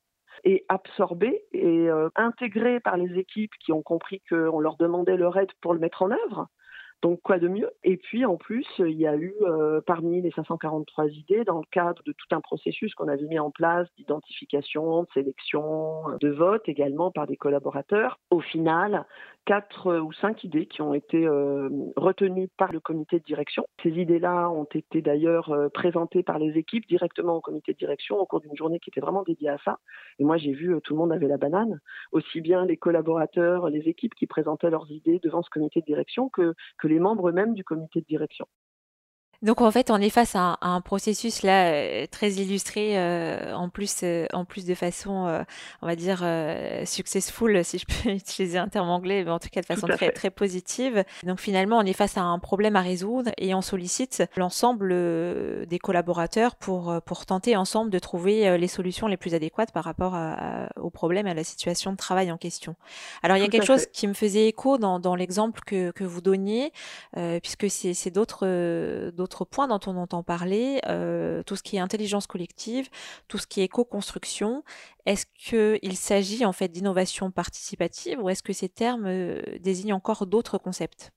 et 0.44 0.64
absorbé 0.68 1.42
et 1.52 1.88
euh, 1.90 2.08
intégré 2.16 2.80
par 2.80 2.96
les 2.96 3.18
équipes 3.18 3.52
qui 3.60 3.72
ont 3.72 3.82
compris 3.82 4.22
qu'on 4.28 4.60
leur 4.60 4.76
demandait 4.76 5.16
leur 5.16 5.36
aide 5.38 5.52
pour 5.60 5.74
le 5.74 5.80
mettre 5.80 6.02
en 6.02 6.10
œuvre. 6.10 6.48
Donc 7.02 7.20
quoi 7.22 7.38
de 7.38 7.46
mieux? 7.46 7.70
Et 7.84 7.96
puis 7.96 8.24
en 8.24 8.36
plus, 8.36 8.66
il 8.80 8.98
y 8.98 9.06
a 9.06 9.14
eu 9.14 9.32
euh, 9.42 9.80
parmi 9.86 10.20
les 10.20 10.32
543 10.32 11.06
idées, 11.10 11.44
dans 11.44 11.58
le 11.58 11.66
cadre 11.70 12.02
de 12.04 12.12
tout 12.12 12.26
un 12.34 12.40
processus 12.40 12.92
qu'on 12.94 13.06
avait 13.06 13.26
mis 13.26 13.38
en 13.38 13.52
place 13.52 13.86
d'identification, 13.96 15.02
de 15.02 15.08
sélection, 15.14 16.16
de 16.20 16.28
vote 16.28 16.68
également 16.68 17.12
par 17.12 17.28
des 17.28 17.36
collaborateurs, 17.36 18.18
au 18.30 18.40
final, 18.40 19.06
quatre 19.44 20.00
ou 20.00 20.12
cinq 20.12 20.42
idées 20.42 20.66
qui 20.66 20.82
ont 20.82 20.92
été 20.92 21.24
euh, 21.24 21.68
retenues 21.96 22.48
par 22.56 22.72
le 22.72 22.80
comité 22.80 23.20
de 23.20 23.24
direction. 23.24 23.64
Ces 23.82 23.90
idées-là 23.90 24.50
ont 24.50 24.64
été 24.64 25.00
d'ailleurs 25.00 25.50
euh, 25.50 25.68
présentées 25.68 26.24
par 26.24 26.40
les 26.40 26.58
équipes 26.58 26.86
directement 26.88 27.36
au 27.36 27.40
comité 27.40 27.72
de 27.74 27.78
direction 27.78 28.18
au 28.18 28.26
cours 28.26 28.40
d'une 28.40 28.56
journée 28.56 28.80
qui 28.80 28.90
était 28.90 29.00
vraiment 29.00 29.22
dédiée 29.22 29.50
à 29.50 29.58
ça. 29.64 29.78
Et 30.18 30.24
moi, 30.24 30.36
j'ai 30.36 30.52
vu 30.52 30.74
tout 30.82 30.94
le 30.94 30.98
monde 30.98 31.12
avait 31.12 31.28
la 31.28 31.36
banane, 31.36 31.80
aussi 32.10 32.40
bien 32.40 32.66
les 32.66 32.76
collaborateurs, 32.76 33.70
les 33.70 33.88
équipes 33.88 34.16
qui 34.16 34.26
présentaient 34.26 34.70
leurs 34.70 34.90
idées 34.90 35.20
devant 35.22 35.42
ce 35.42 35.50
comité 35.50 35.80
de 35.80 35.86
direction 35.86 36.28
que, 36.28 36.54
que 36.76 36.87
les 36.88 36.98
membres 36.98 37.32
même 37.32 37.54
du 37.54 37.64
comité 37.64 38.00
de 38.00 38.06
direction. 38.06 38.46
Donc 39.40 39.60
en 39.60 39.70
fait, 39.70 39.92
on 39.92 39.98
est 39.98 40.10
face 40.10 40.34
à 40.34 40.58
un, 40.62 40.80
processus 40.80 41.42
là 41.42 41.70
euh, 41.70 42.06
très 42.10 42.32
illustré, 42.32 42.98
euh, 42.98 43.54
en 43.54 43.68
plus 43.68 44.00
euh, 44.02 44.26
en 44.32 44.44
plus 44.44 44.64
de 44.64 44.74
façon, 44.74 45.44
on 45.80 45.86
va 45.86 45.94
dire 45.94 46.24
successful, 46.84 47.64
si 47.64 47.78
je 47.78 47.86
peux 47.86 48.10
utiliser 48.14 48.58
un 48.58 48.68
terme 48.68 48.88
anglais, 48.88 49.22
mais 49.24 49.30
en 49.30 49.38
tout 49.38 49.48
cas 49.48 49.60
de 49.60 49.66
façon 49.66 49.86
très 49.86 50.10
très 50.10 50.30
positive. 50.30 51.04
Donc 51.22 51.38
finalement, 51.38 51.78
on 51.78 51.82
est 51.82 51.92
face 51.92 52.16
à 52.16 52.22
un 52.22 52.38
problème 52.40 52.74
à 52.74 52.80
résoudre 52.80 53.30
et 53.38 53.54
on 53.54 53.62
sollicite 53.62 54.24
l'ensemble 54.36 54.88
des 55.66 55.78
collaborateurs 55.78 56.56
pour 56.56 57.00
pour 57.04 57.24
tenter 57.24 57.54
ensemble 57.56 57.90
de 57.90 57.98
trouver 58.00 58.58
les 58.58 58.68
solutions 58.68 59.06
les 59.06 59.16
plus 59.16 59.34
adéquates 59.34 59.70
par 59.70 59.84
rapport 59.84 60.16
au 60.76 60.90
problème 60.90 61.28
à 61.28 61.34
la 61.34 61.44
situation 61.44 61.92
de 61.92 61.96
travail 61.96 62.32
en 62.32 62.38
question. 62.38 62.74
Alors 63.22 63.36
il 63.36 63.40
y 63.40 63.46
a 63.46 63.48
quelque 63.48 63.66
chose 63.66 63.86
qui 63.86 64.08
me 64.08 64.14
faisait 64.14 64.48
écho 64.48 64.78
dans, 64.78 64.98
dans 64.98 65.14
l'exemple 65.14 65.60
que, 65.64 65.92
que 65.92 66.04
vous 66.04 66.20
donniez, 66.20 66.72
puisque 67.14 67.70
c'est 67.70 68.10
d'autres 68.10 68.46
d'autres 69.10 69.27
point 69.44 69.68
dont 69.68 69.80
on 69.86 69.96
entend 69.96 70.22
parler, 70.22 70.80
euh, 70.86 71.42
tout 71.42 71.56
ce 71.56 71.62
qui 71.62 71.76
est 71.76 71.80
intelligence 71.80 72.26
collective, 72.26 72.88
tout 73.28 73.38
ce 73.38 73.46
qui 73.46 73.62
est 73.62 73.68
co-construction. 73.68 74.62
Est-ce 75.06 75.26
qu'il 75.34 75.96
s'agit 75.96 76.44
en 76.44 76.52
fait 76.52 76.68
d'innovation 76.68 77.30
participative 77.30 78.22
ou 78.22 78.28
est-ce 78.30 78.42
que 78.42 78.52
ces 78.52 78.68
termes 78.68 79.06
euh, 79.06 79.40
désignent 79.60 79.94
encore 79.94 80.26
d'autres 80.26 80.58
concepts? 80.58 81.12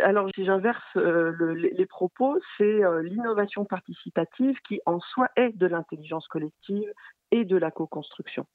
Alors, 0.00 0.28
si 0.34 0.44
j'inverse 0.44 0.96
euh, 0.96 1.32
les, 1.54 1.86
propos, 1.86 2.38
c'est 2.56 2.80
l'innovation 3.02 3.64
participative 3.64 4.56
qui 4.68 4.80
en 4.86 5.00
soi 5.00 5.28
est 5.34 5.56
de 5.56 5.66
l'intelligence 5.66 6.28
collective 6.28 6.92
et 7.32 7.44
de 7.44 7.56
la 7.56 7.72
co-construction. 7.72 8.46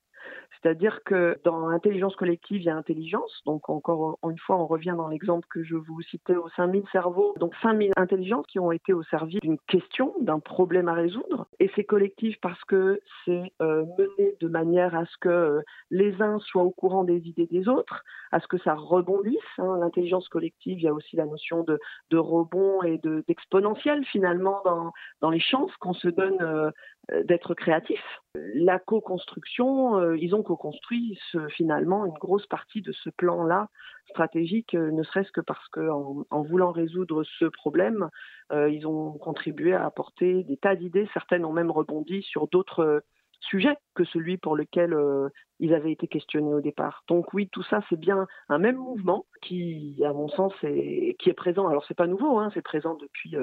C'est-à-dire 0.63 1.03
que 1.03 1.37
dans 1.43 1.67
intelligence 1.67 2.15
collective, 2.15 2.61
il 2.61 2.65
y 2.65 2.69
a 2.69 2.75
intelligence. 2.75 3.41
Donc 3.45 3.69
encore 3.69 4.17
une 4.23 4.37
fois, 4.37 4.57
on 4.57 4.65
revient 4.65 4.93
dans 4.95 5.09
l'exemple 5.09 5.45
que 5.49 5.63
je 5.63 5.75
vous 5.75 6.01
citais 6.03 6.35
aux 6.35 6.47
5000 6.55 6.83
cerveaux. 6.91 7.35
Donc 7.37 7.53
5000 7.61 7.91
intelligences 7.97 8.45
qui 8.47 8.59
ont 8.59 8.71
été 8.71 8.93
au 8.93 9.03
service 9.03 9.41
d'une 9.41 9.59
question, 9.67 10.13
d'un 10.21 10.39
problème 10.39 10.87
à 10.87 10.93
résoudre. 10.93 11.47
Et 11.59 11.69
c'est 11.75 11.83
collectif 11.83 12.37
parce 12.41 12.63
que 12.63 13.01
c'est 13.25 13.51
euh, 13.61 13.83
mené 13.97 14.35
de 14.39 14.47
manière 14.47 14.95
à 14.95 15.05
ce 15.05 15.17
que 15.19 15.29
euh, 15.29 15.61
les 15.91 16.21
uns 16.21 16.39
soient 16.39 16.63
au 16.63 16.71
courant 16.71 17.03
des 17.03 17.27
idées 17.27 17.47
des 17.47 17.67
autres, 17.67 18.03
à 18.31 18.39
ce 18.39 18.47
que 18.47 18.57
ça 18.59 18.73
rebondisse. 18.73 19.37
Hein. 19.57 19.77
L'intelligence 19.79 20.29
collective, 20.29 20.79
il 20.79 20.83
y 20.83 20.87
a 20.87 20.93
aussi 20.93 21.17
la 21.17 21.25
notion 21.25 21.63
de, 21.63 21.79
rebond 22.13 22.83
et 22.83 22.99
d'exponentiel 23.27 24.05
finalement 24.05 24.61
dans, 24.63 24.93
dans 25.19 25.29
les 25.29 25.39
chances 25.39 25.75
qu'on 25.77 25.93
se 25.93 26.07
donne 26.07 26.41
euh, 26.41 26.71
d'être 27.25 27.53
créatif. 27.53 27.99
La 28.35 28.79
co-construction, 28.79 29.97
euh, 29.97 30.17
ils 30.17 30.35
ont 30.35 30.41
co-construit 30.41 31.19
finalement 31.49 32.05
une 32.05 32.13
grosse 32.13 32.47
partie 32.47 32.81
de 32.81 32.91
ce 32.91 33.09
plan-là 33.09 33.67
stratégique, 34.09 34.73
euh, 34.73 34.91
ne 34.91 35.03
serait-ce 35.03 35.31
que 35.31 35.41
parce 35.41 35.67
qu'en 35.69 36.25
en, 36.29 36.41
voulant 36.43 36.71
résoudre 36.71 37.23
ce 37.23 37.45
problème, 37.45 38.09
euh, 38.51 38.69
ils 38.69 38.87
ont 38.87 39.13
contribué 39.13 39.73
à 39.73 39.85
apporter 39.85 40.43
des 40.43 40.57
tas 40.57 40.75
d'idées. 40.75 41.09
Certaines 41.13 41.45
ont 41.45 41.53
même 41.53 41.71
rebondi 41.71 42.21
sur 42.23 42.47
d'autres 42.47 43.03
sujet 43.41 43.75
que 43.93 44.05
celui 44.05 44.37
pour 44.37 44.55
lequel 44.55 44.95
ils 45.59 45.73
avaient 45.73 45.91
été 45.91 46.07
questionnés 46.07 46.53
au 46.53 46.61
départ. 46.61 47.03
Donc 47.09 47.33
oui, 47.33 47.49
tout 47.51 47.63
ça, 47.63 47.81
c'est 47.89 47.99
bien 47.99 48.25
un 48.47 48.57
même 48.57 48.77
mouvement 48.77 49.25
qui, 49.41 50.01
à 50.05 50.13
mon 50.13 50.29
sens, 50.29 50.53
est, 50.63 51.17
qui 51.19 51.29
est 51.29 51.33
présent. 51.33 51.67
Alors 51.67 51.83
c'est 51.85 51.93
pas 51.93 52.07
nouveau, 52.07 52.39
hein, 52.39 52.51
c'est 52.53 52.61
présent 52.61 52.95
depuis 52.95 53.35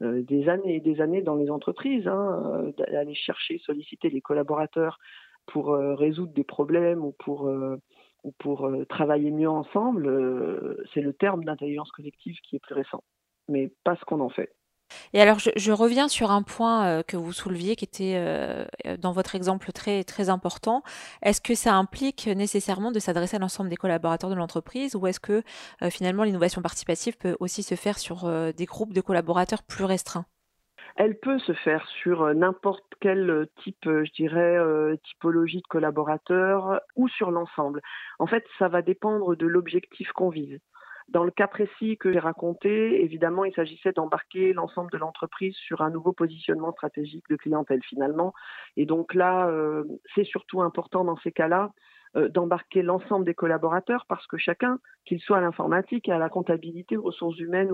des 0.00 0.48
années 0.48 0.76
et 0.76 0.80
des 0.80 1.00
années 1.00 1.22
dans 1.22 1.36
les 1.36 1.50
entreprises, 1.50 2.06
hein, 2.06 2.72
d'aller 2.76 3.14
chercher, 3.14 3.58
solliciter 3.58 4.10
les 4.10 4.20
collaborateurs 4.20 4.98
pour 5.46 5.74
résoudre 5.74 6.32
des 6.34 6.44
problèmes 6.44 7.04
ou 7.04 7.14
pour 7.18 7.48
pour 8.38 8.66
euh, 8.66 8.84
travailler 8.86 9.30
mieux 9.30 9.48
ensemble, 9.48 10.06
euh, 10.06 10.82
c'est 10.92 11.00
le 11.00 11.12
terme 11.12 11.44
d'intelligence 11.44 11.90
collective 11.92 12.36
qui 12.42 12.56
est 12.56 12.60
plus 12.60 12.74
récent, 12.74 13.02
mais 13.48 13.72
pas 13.84 13.96
ce 13.96 14.04
qu'on 14.04 14.20
en 14.20 14.28
fait. 14.28 14.54
Et 15.12 15.20
alors, 15.20 15.38
je, 15.38 15.72
reviens 15.72 16.08
sur 16.08 16.30
un 16.30 16.42
point 16.42 16.86
euh, 16.86 17.02
que 17.02 17.16
vous 17.16 17.32
souleviez, 17.32 17.76
qui 17.76 17.84
était 17.84 18.66
dans 18.98 19.12
votre 19.12 19.34
exemple 19.34 19.72
très 19.72 20.28
important. 20.28 20.82
Est-ce 21.22 21.40
que 21.40 21.54
ça 21.54 21.74
implique 21.74 22.26
nécessairement 22.26 22.92
de 22.92 22.98
s'adresser 22.98 23.36
à 23.36 23.38
l'ensemble 23.38 23.70
des 23.70 23.76
collaborateurs 23.76 24.30
de 24.30 24.34
l'entreprise, 24.34 24.94
ou 24.94 25.06
est-ce 25.06 25.20
que 25.20 25.42
finalement 25.90 26.24
l'innovation 26.24 26.62
participative 26.62 27.16
peut 27.16 27.36
aussi 27.40 27.62
se 27.62 27.74
faire 27.74 27.98
sur 27.98 28.30
des 28.52 28.64
groupes 28.64 28.92
de 28.92 29.00
collaborateurs 29.00 29.62
plus 29.62 29.84
restreints? 29.84 30.26
Elle 30.96 31.18
peut 31.18 31.38
se 31.40 31.52
faire 31.52 31.86
sur 32.00 32.22
euh, 32.22 32.32
n'importe 32.32 32.84
quel 33.00 33.28
euh, 33.28 33.46
type, 33.62 33.86
euh, 33.86 34.04
je 34.04 34.12
dirais, 34.12 34.56
typologie 35.04 35.58
de 35.58 35.66
collaborateurs 35.68 36.80
ou 36.96 37.08
sur 37.08 37.30
l'ensemble. 37.30 37.82
En 38.18 38.26
fait, 38.26 38.44
ça 38.58 38.68
va 38.68 38.80
dépendre 38.80 39.36
de 39.36 39.46
l'objectif 39.46 40.10
qu'on 40.12 40.30
vise. 40.30 40.58
Dans 41.08 41.24
le 41.24 41.30
cas 41.30 41.46
précis 41.46 41.96
que 41.98 42.12
j'ai 42.12 42.18
raconté, 42.18 43.02
évidemment, 43.02 43.44
il 43.44 43.54
s'agissait 43.54 43.92
d'embarquer 43.92 44.52
l'ensemble 44.52 44.90
de 44.90 44.98
l'entreprise 44.98 45.54
sur 45.54 45.82
un 45.82 45.90
nouveau 45.90 46.12
positionnement 46.12 46.72
stratégique 46.72 47.24
de 47.30 47.36
clientèle 47.36 47.82
finalement. 47.84 48.32
Et 48.76 48.86
donc 48.86 49.14
là, 49.14 49.48
c'est 50.14 50.24
surtout 50.24 50.62
important 50.62 51.04
dans 51.04 51.16
ces 51.18 51.30
cas-là 51.32 51.70
euh, 52.16 52.28
d'embarquer 52.28 52.82
l'ensemble 52.82 53.26
des 53.26 53.34
collaborateurs 53.34 54.06
parce 54.08 54.26
que 54.26 54.38
chacun, 54.38 54.78
qu'il 55.04 55.20
soit 55.20 55.36
à 55.36 55.40
l'informatique, 55.40 56.08
à 56.08 56.18
la 56.18 56.30
comptabilité, 56.30 56.96
aux 56.96 57.02
ressources 57.02 57.38
humaines 57.38 57.70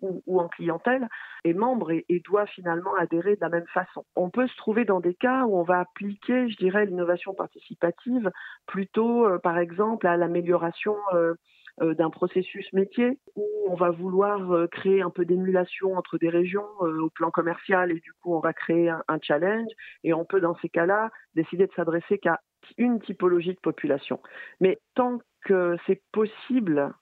ou, 0.00 0.40
en 0.40 0.48
clientèle, 0.48 1.08
est 1.44 1.52
membre 1.52 1.90
et, 1.90 2.22
doit 2.24 2.46
finalement 2.46 2.94
adhérer 2.94 3.34
de 3.36 3.40
la 3.42 3.50
même 3.50 3.66
façon. 3.66 4.06
On 4.16 4.30
peut 4.30 4.46
se 4.46 4.56
trouver 4.56 4.84
dans 4.86 5.00
des 5.00 5.14
cas 5.14 5.44
où 5.44 5.58
on 5.58 5.62
va 5.62 5.80
appliquer, 5.80 6.48
je 6.48 6.56
dirais, 6.56 6.86
l'innovation 6.86 7.34
participative 7.34 8.30
plutôt, 8.66 9.26
euh, 9.26 9.38
par 9.38 9.58
exemple, 9.58 10.06
à 10.06 10.16
l'amélioration 10.16 10.96
euh, 11.12 11.34
d'un 11.80 12.10
processus 12.10 12.70
métier 12.72 13.18
où 13.34 13.46
on 13.68 13.74
va 13.74 13.90
vouloir 13.90 14.68
créer 14.70 15.02
un 15.02 15.10
peu 15.10 15.24
d'émulation 15.24 15.94
entre 15.94 16.18
des 16.18 16.28
régions 16.28 16.66
au 16.80 17.10
plan 17.10 17.30
commercial 17.30 17.90
et 17.90 18.00
du 18.00 18.12
coup 18.20 18.34
on 18.34 18.40
va 18.40 18.52
créer 18.52 18.90
un 18.90 19.18
challenge 19.22 19.70
et 20.04 20.12
on 20.12 20.24
peut 20.24 20.40
dans 20.40 20.54
ces 20.56 20.68
cas-là 20.68 21.10
décider 21.34 21.66
de 21.66 21.72
s'adresser 21.72 22.18
qu'à 22.18 22.40
une 22.78 23.00
typologie 23.00 23.54
de 23.54 23.60
population. 23.60 24.20
Mais 24.60 24.78
tant 24.94 25.18
que 25.44 25.76
c'est 25.86 26.02
possible, 26.12 26.94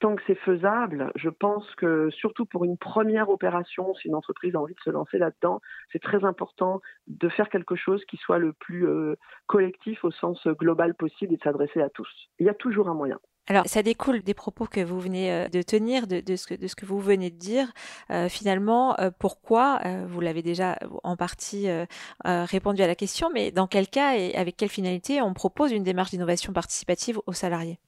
tant 0.00 0.16
que 0.16 0.22
c'est 0.26 0.36
faisable, 0.36 1.10
je 1.16 1.28
pense 1.28 1.66
que 1.76 2.10
surtout 2.10 2.46
pour 2.46 2.64
une 2.64 2.76
première 2.76 3.30
opération, 3.30 3.94
si 3.94 4.08
une 4.08 4.14
entreprise 4.14 4.54
a 4.54 4.60
envie 4.60 4.74
de 4.74 4.80
se 4.80 4.90
lancer 4.90 5.18
là-dedans, 5.18 5.60
c'est 5.92 6.02
très 6.02 6.24
important 6.24 6.80
de 7.06 7.28
faire 7.28 7.48
quelque 7.48 7.76
chose 7.76 8.04
qui 8.06 8.16
soit 8.16 8.38
le 8.38 8.52
plus 8.52 8.86
euh, 8.86 9.16
collectif 9.46 10.04
au 10.04 10.10
sens 10.10 10.46
global 10.46 10.94
possible 10.94 11.34
et 11.34 11.36
de 11.36 11.42
s'adresser 11.42 11.80
à 11.80 11.90
tous. 11.90 12.08
Il 12.38 12.46
y 12.46 12.50
a 12.50 12.54
toujours 12.54 12.88
un 12.88 12.94
moyen. 12.94 13.18
Alors, 13.48 13.66
ça 13.66 13.82
découle 13.82 14.20
des 14.20 14.34
propos 14.34 14.66
que 14.66 14.80
vous 14.80 15.00
venez 15.00 15.32
euh, 15.32 15.48
de 15.48 15.62
tenir, 15.62 16.06
de, 16.06 16.20
ce, 16.36 16.46
que, 16.46 16.54
de 16.54 16.66
ce, 16.66 16.76
que, 16.76 16.84
vous 16.84 17.00
venez 17.00 17.30
de 17.30 17.36
dire. 17.36 17.66
Euh, 18.10 18.28
finalement, 18.28 18.98
euh, 19.00 19.10
pourquoi, 19.18 19.80
vous 20.06 20.20
l'avez 20.20 20.42
déjà 20.42 20.76
en 21.02 21.16
partie 21.16 21.68
répondu 22.24 22.82
à 22.82 22.86
la 22.86 22.94
question, 22.94 23.30
mais 23.32 23.50
dans 23.50 23.66
quel 23.66 23.88
cas 23.88 24.16
et 24.16 24.34
avec 24.34 24.56
quelle 24.56 24.68
finalité 24.68 25.22
on 25.22 25.32
propose 25.32 25.72
une 25.72 25.82
démarche 25.82 26.10
d'innovation 26.10 26.52
participative 26.52 27.18
aux 27.26 27.32
salariés? 27.32 27.78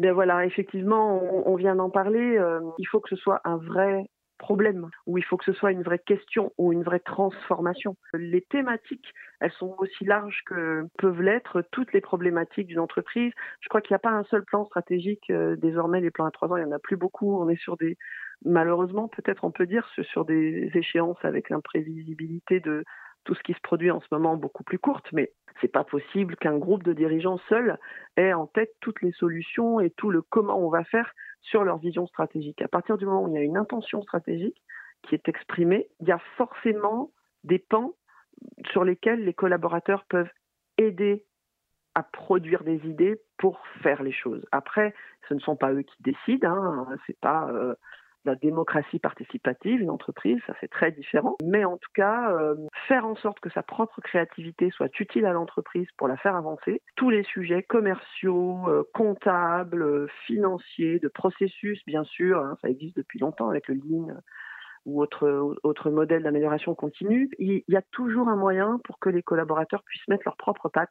Ben 0.00 0.12
voilà, 0.12 0.44
effectivement, 0.44 1.22
on, 1.22 1.52
on 1.52 1.54
vient 1.56 1.76
d'en 1.76 1.90
parler. 1.90 2.38
il 2.78 2.84
faut 2.86 3.00
que 3.00 3.08
ce 3.10 3.16
soit 3.16 3.40
un 3.44 3.56
vrai 3.56 4.08
problème, 4.38 4.88
où 5.06 5.18
il 5.18 5.24
faut 5.24 5.36
que 5.36 5.44
ce 5.44 5.52
soit 5.52 5.72
une 5.72 5.82
vraie 5.82 5.98
question 5.98 6.52
ou 6.56 6.72
une 6.72 6.82
vraie 6.82 7.00
transformation. 7.00 7.96
Les 8.14 8.40
thématiques, 8.40 9.12
elles 9.40 9.52
sont 9.52 9.74
aussi 9.78 10.04
larges 10.04 10.42
que 10.46 10.86
peuvent 10.98 11.20
l'être 11.20 11.62
toutes 11.72 11.92
les 11.92 12.00
problématiques 12.00 12.68
d'une 12.68 12.80
entreprise. 12.80 13.32
Je 13.60 13.68
crois 13.68 13.80
qu'il 13.80 13.92
n'y 13.92 13.96
a 13.96 14.00
pas 14.00 14.10
un 14.10 14.24
seul 14.24 14.44
plan 14.44 14.64
stratégique. 14.64 15.30
Euh, 15.30 15.56
désormais, 15.56 16.00
les 16.00 16.10
plans 16.10 16.26
à 16.26 16.30
trois 16.30 16.48
ans, 16.48 16.56
il 16.56 16.64
n'y 16.64 16.72
en 16.72 16.76
a 16.76 16.78
plus 16.78 16.96
beaucoup. 16.96 17.38
On 17.38 17.48
est 17.48 17.60
sur 17.60 17.76
des, 17.76 17.96
malheureusement, 18.44 19.08
peut-être 19.08 19.44
on 19.44 19.50
peut 19.50 19.66
dire, 19.66 19.88
sur 20.02 20.24
des 20.24 20.70
échéances 20.74 21.22
avec 21.22 21.50
l'imprévisibilité 21.50 22.60
de 22.60 22.84
tout 23.24 23.34
ce 23.34 23.42
qui 23.42 23.52
se 23.52 23.60
produit 23.60 23.90
en 23.90 24.00
ce 24.00 24.06
moment 24.10 24.36
beaucoup 24.36 24.64
plus 24.64 24.78
courte, 24.78 25.06
mais 25.12 25.32
c'est 25.60 25.72
pas 25.72 25.84
possible 25.84 26.36
qu'un 26.36 26.56
groupe 26.56 26.82
de 26.82 26.92
dirigeants 26.92 27.40
seuls 27.48 27.78
ait 28.16 28.32
en 28.32 28.46
tête 28.46 28.72
toutes 28.80 29.02
les 29.02 29.12
solutions 29.12 29.80
et 29.80 29.90
tout 29.90 30.10
le 30.10 30.22
comment 30.22 30.58
on 30.58 30.70
va 30.70 30.84
faire 30.84 31.12
sur 31.40 31.64
leur 31.64 31.78
vision 31.78 32.06
stratégique. 32.06 32.62
À 32.62 32.68
partir 32.68 32.98
du 32.98 33.06
moment 33.06 33.24
où 33.24 33.28
il 33.28 33.34
y 33.34 33.38
a 33.38 33.42
une 33.42 33.56
intention 33.56 34.02
stratégique 34.02 34.62
qui 35.02 35.14
est 35.14 35.28
exprimée, 35.28 35.88
il 36.00 36.08
y 36.08 36.12
a 36.12 36.18
forcément 36.36 37.10
des 37.44 37.58
pans 37.58 37.94
sur 38.70 38.84
lesquels 38.84 39.24
les 39.24 39.34
collaborateurs 39.34 40.04
peuvent 40.04 40.30
aider 40.76 41.24
à 41.94 42.02
produire 42.02 42.62
des 42.62 42.86
idées 42.86 43.20
pour 43.38 43.60
faire 43.82 44.02
les 44.02 44.12
choses. 44.12 44.44
Après, 44.52 44.94
ce 45.28 45.34
ne 45.34 45.40
sont 45.40 45.56
pas 45.56 45.72
eux 45.72 45.82
qui 45.82 46.02
décident, 46.02 46.48
hein, 46.50 46.88
c'est 47.06 47.18
pas 47.18 47.48
euh, 47.50 47.74
la 48.28 48.34
démocratie 48.36 48.98
participative, 48.98 49.80
une 49.80 49.90
entreprise, 49.90 50.38
ça 50.46 50.54
c'est 50.60 50.70
très 50.70 50.92
différent. 50.92 51.36
Mais 51.42 51.64
en 51.64 51.76
tout 51.76 51.90
cas, 51.94 52.30
euh, 52.32 52.54
faire 52.86 53.06
en 53.06 53.16
sorte 53.16 53.40
que 53.40 53.50
sa 53.50 53.62
propre 53.62 54.00
créativité 54.00 54.70
soit 54.70 55.00
utile 55.00 55.26
à 55.26 55.32
l'entreprise 55.32 55.88
pour 55.96 56.08
la 56.08 56.16
faire 56.16 56.36
avancer. 56.36 56.82
Tous 56.96 57.10
les 57.10 57.24
sujets 57.24 57.62
commerciaux, 57.62 58.68
euh, 58.68 58.84
comptables, 58.94 59.82
euh, 59.82 60.06
financiers, 60.26 60.98
de 60.98 61.08
processus, 61.08 61.82
bien 61.86 62.04
sûr, 62.04 62.38
hein, 62.38 62.56
ça 62.62 62.68
existe 62.68 62.96
depuis 62.96 63.18
longtemps 63.18 63.48
avec 63.48 63.68
le 63.68 63.74
Lean 63.74 64.14
ou 64.84 65.02
autre, 65.02 65.56
autre 65.64 65.90
modèle 65.90 66.22
d'amélioration 66.22 66.74
continue. 66.74 67.28
Il 67.38 67.62
y 67.66 67.76
a 67.76 67.82
toujours 67.90 68.28
un 68.28 68.36
moyen 68.36 68.80
pour 68.84 68.98
que 68.98 69.10
les 69.10 69.22
collaborateurs 69.22 69.82
puissent 69.84 70.08
mettre 70.08 70.22
leurs 70.24 70.36
propres 70.36 70.68
pattes 70.68 70.88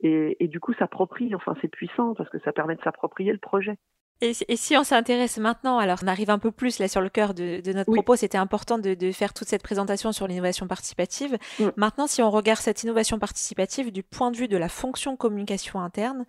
et, 0.00 0.36
et 0.44 0.48
du 0.48 0.60
coup 0.60 0.74
s'approprient. 0.74 1.34
Enfin, 1.34 1.56
c'est 1.60 1.68
puissant 1.68 2.14
parce 2.14 2.30
que 2.30 2.38
ça 2.40 2.52
permet 2.52 2.76
de 2.76 2.82
s'approprier 2.82 3.32
le 3.32 3.38
projet. 3.38 3.78
Et, 4.20 4.34
si 4.34 4.76
on 4.76 4.84
s'intéresse 4.84 5.38
maintenant, 5.38 5.78
alors 5.78 5.98
on 6.04 6.06
arrive 6.06 6.30
un 6.30 6.38
peu 6.38 6.52
plus 6.52 6.78
là 6.78 6.86
sur 6.86 7.00
le 7.00 7.08
cœur 7.08 7.34
de, 7.34 7.60
notre 7.72 7.90
propos, 7.90 8.14
c'était 8.14 8.38
important 8.38 8.78
de, 8.78 9.12
faire 9.12 9.34
toute 9.34 9.48
cette 9.48 9.64
présentation 9.64 10.12
sur 10.12 10.28
l'innovation 10.28 10.68
participative. 10.68 11.36
Mm. 11.58 11.68
Maintenant, 11.76 12.06
si 12.06 12.22
on 12.22 12.30
regarde 12.30 12.60
cette 12.60 12.84
innovation 12.84 13.18
participative 13.18 13.90
du 13.90 14.04
point 14.04 14.30
de 14.30 14.36
vue 14.36 14.46
de 14.46 14.56
la 14.56 14.68
fonction 14.68 15.16
communication 15.16 15.80
interne, 15.80 16.24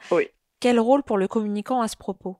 quel 0.60 0.80
rôle 0.80 1.04
pour 1.04 1.18
le 1.18 1.28
communicant 1.28 1.82
à 1.82 1.88
ce 1.88 1.96
propos? 1.96 2.38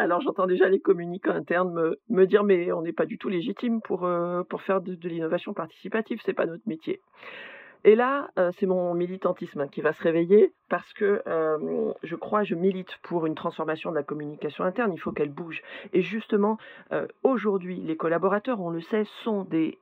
Alors 0.00 0.20
j'entends 0.20 0.46
déjà 0.46 0.68
les 0.68 0.78
communicants 0.78 1.32
internes 1.32 1.96
me, 2.08 2.26
dire 2.26 2.44
mais 2.44 2.70
on 2.70 2.82
n'est 2.82 2.92
pas 2.92 3.04
du 3.04 3.18
tout 3.18 3.28
légitime 3.28 3.80
pour, 3.80 4.04
euh, 4.04 4.44
pour 4.44 4.62
faire 4.62 4.80
de, 4.80 4.94
de 4.94 5.08
l'innovation 5.08 5.54
participative, 5.54 6.20
c'est 6.24 6.34
pas 6.34 6.46
notre 6.46 6.62
métier. 6.66 7.00
Et 7.84 7.94
là, 7.94 8.28
euh, 8.38 8.50
c'est 8.58 8.66
mon 8.66 8.94
militantisme 8.94 9.68
qui 9.68 9.80
va 9.80 9.92
se 9.92 10.02
réveiller 10.02 10.52
parce 10.68 10.92
que 10.94 11.22
euh, 11.26 11.92
je 12.02 12.16
crois, 12.16 12.42
je 12.42 12.54
milite 12.54 12.98
pour 13.02 13.26
une 13.26 13.34
transformation 13.34 13.90
de 13.90 13.94
la 13.94 14.02
communication 14.02 14.64
interne. 14.64 14.92
Il 14.92 14.98
faut 14.98 15.12
qu'elle 15.12 15.30
bouge. 15.30 15.62
Et 15.92 16.02
justement, 16.02 16.58
euh, 16.92 17.06
aujourd'hui, 17.22 17.80
les 17.80 17.96
collaborateurs, 17.96 18.60
on 18.60 18.70
le 18.70 18.80
sait, 18.80 19.04
sont 19.22 19.44
des 19.44 19.78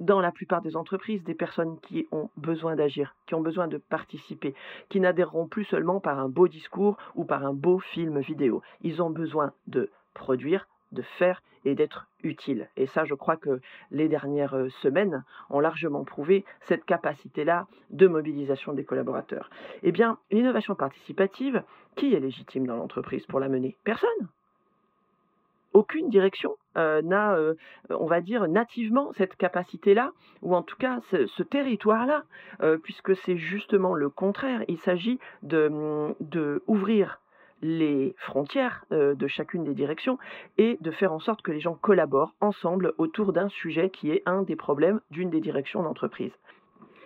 dans 0.00 0.20
la 0.20 0.32
plupart 0.32 0.62
des 0.62 0.76
entreprises, 0.76 1.22
des 1.24 1.34
personnes 1.34 1.78
qui 1.80 2.08
ont 2.10 2.30
besoin 2.38 2.74
d'agir, 2.74 3.14
qui 3.26 3.34
ont 3.34 3.42
besoin 3.42 3.68
de 3.68 3.76
participer, 3.76 4.54
qui 4.88 4.98
n'adhéreront 4.98 5.46
plus 5.46 5.64
seulement 5.64 6.00
par 6.00 6.18
un 6.18 6.28
beau 6.30 6.48
discours 6.48 6.96
ou 7.14 7.24
par 7.24 7.44
un 7.44 7.52
beau 7.52 7.78
film 7.78 8.18
vidéo. 8.20 8.62
Ils 8.80 9.02
ont 9.02 9.10
besoin 9.10 9.52
de 9.66 9.90
produire, 10.14 10.66
de 10.92 11.02
faire 11.02 11.42
et 11.64 11.74
d'être 11.74 12.06
utile. 12.22 12.68
Et 12.76 12.86
ça, 12.86 13.04
je 13.04 13.14
crois 13.14 13.36
que 13.36 13.60
les 13.90 14.08
dernières 14.08 14.54
euh, 14.54 14.68
semaines 14.82 15.24
ont 15.48 15.60
largement 15.60 16.04
prouvé 16.04 16.44
cette 16.62 16.84
capacité-là 16.84 17.66
de 17.90 18.06
mobilisation 18.06 18.72
des 18.72 18.84
collaborateurs. 18.84 19.50
Eh 19.82 19.92
bien, 19.92 20.18
l'innovation 20.30 20.74
participative, 20.74 21.62
qui 21.96 22.14
est 22.14 22.20
légitime 22.20 22.66
dans 22.66 22.76
l'entreprise 22.76 23.26
pour 23.26 23.40
la 23.40 23.48
mener? 23.48 23.76
Personne. 23.84 24.28
Aucune 25.72 26.08
direction 26.08 26.56
euh, 26.76 27.00
n'a, 27.02 27.34
euh, 27.34 27.54
on 27.90 28.06
va 28.06 28.20
dire, 28.20 28.48
nativement 28.48 29.12
cette 29.12 29.36
capacité-là, 29.36 30.10
ou 30.42 30.56
en 30.56 30.62
tout 30.62 30.76
cas 30.76 31.00
ce, 31.10 31.42
territoire-là, 31.42 32.24
puisque 32.82 33.14
c'est 33.16 33.36
justement 33.36 33.94
le 33.94 34.08
contraire. 34.08 34.64
Il 34.68 34.78
s'agit 34.78 35.18
de, 35.42 36.14
de 36.20 36.62
ouvrir 36.66 37.20
les 37.62 38.14
frontières 38.18 38.84
euh, 38.92 39.14
de 39.14 39.26
chacune 39.26 39.64
des 39.64 39.74
directions 39.74 40.18
et 40.58 40.78
de 40.80 40.90
faire 40.90 41.12
en 41.12 41.20
sorte 41.20 41.42
que 41.42 41.52
les 41.52 41.60
gens 41.60 41.74
collaborent 41.74 42.34
ensemble 42.40 42.94
autour 42.98 43.32
d'un 43.32 43.48
sujet 43.48 43.90
qui 43.90 44.10
est 44.10 44.22
un 44.26 44.42
des 44.42 44.56
problèmes 44.56 45.00
d'une 45.10 45.30
des 45.30 45.40
directions 45.40 45.82
d'entreprise. 45.82 46.32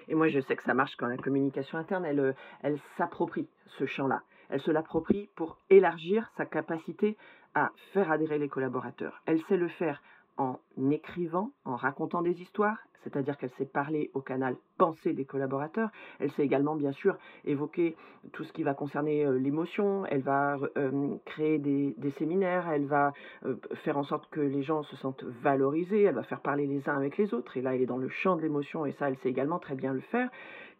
Et 0.08 0.14
moi, 0.14 0.28
je 0.28 0.40
sais 0.40 0.56
que 0.56 0.62
ça 0.62 0.74
marche 0.74 0.96
quand 0.96 1.06
la 1.06 1.16
communication 1.16 1.78
interne, 1.78 2.04
elle, 2.04 2.20
euh, 2.20 2.32
elle 2.62 2.78
s'approprie 2.96 3.48
ce 3.78 3.86
champ-là. 3.86 4.22
Elle 4.50 4.60
se 4.60 4.70
l'approprie 4.70 5.28
pour 5.34 5.58
élargir 5.70 6.30
sa 6.36 6.44
capacité 6.44 7.16
à 7.54 7.70
faire 7.92 8.10
adhérer 8.10 8.38
les 8.38 8.48
collaborateurs. 8.48 9.22
Elle 9.26 9.42
sait 9.44 9.56
le 9.56 9.68
faire 9.68 10.02
en 10.36 10.58
écrivant, 10.90 11.52
en 11.64 11.76
racontant 11.76 12.22
des 12.22 12.42
histoires, 12.42 12.78
c'est-à-dire 13.04 13.36
qu'elle 13.38 13.52
sait 13.58 13.66
parler 13.66 14.10
au 14.14 14.20
canal 14.20 14.56
pensée 14.78 15.12
des 15.12 15.24
collaborateurs. 15.24 15.90
Elle 16.18 16.32
sait 16.32 16.42
également, 16.42 16.74
bien 16.74 16.92
sûr, 16.92 17.16
évoquer 17.44 17.96
tout 18.32 18.44
ce 18.44 18.52
qui 18.52 18.62
va 18.62 18.74
concerner 18.74 19.24
euh, 19.24 19.38
l'émotion. 19.38 20.04
Elle 20.06 20.22
va 20.22 20.58
euh, 20.76 21.16
créer 21.26 21.58
des, 21.58 21.94
séminaires. 22.18 22.68
Elle 22.68 22.86
va 22.86 23.12
euh, 23.44 23.56
faire 23.84 23.98
en 23.98 24.04
sorte 24.04 24.28
que 24.30 24.40
les 24.40 24.62
gens 24.62 24.82
se 24.84 24.96
sentent 24.96 25.24
valorisés. 25.42 26.02
Elle 26.02 26.14
va 26.14 26.22
faire 26.22 26.40
parler 26.40 26.66
les 26.66 26.88
uns 26.88 26.96
avec 26.96 27.16
les 27.18 27.34
autres. 27.34 27.56
Et 27.56 27.62
là, 27.62 27.74
elle 27.74 27.82
est 27.82 27.86
dans 27.86 27.98
le 27.98 28.08
champ 28.08 28.36
de 28.36 28.42
l'émotion 28.42 28.86
et 28.86 28.92
ça, 28.92 29.08
elle 29.08 29.16
sait 29.18 29.28
également 29.28 29.58
très 29.58 29.74
bien 29.74 29.92
le 29.92 30.00
faire. 30.00 30.30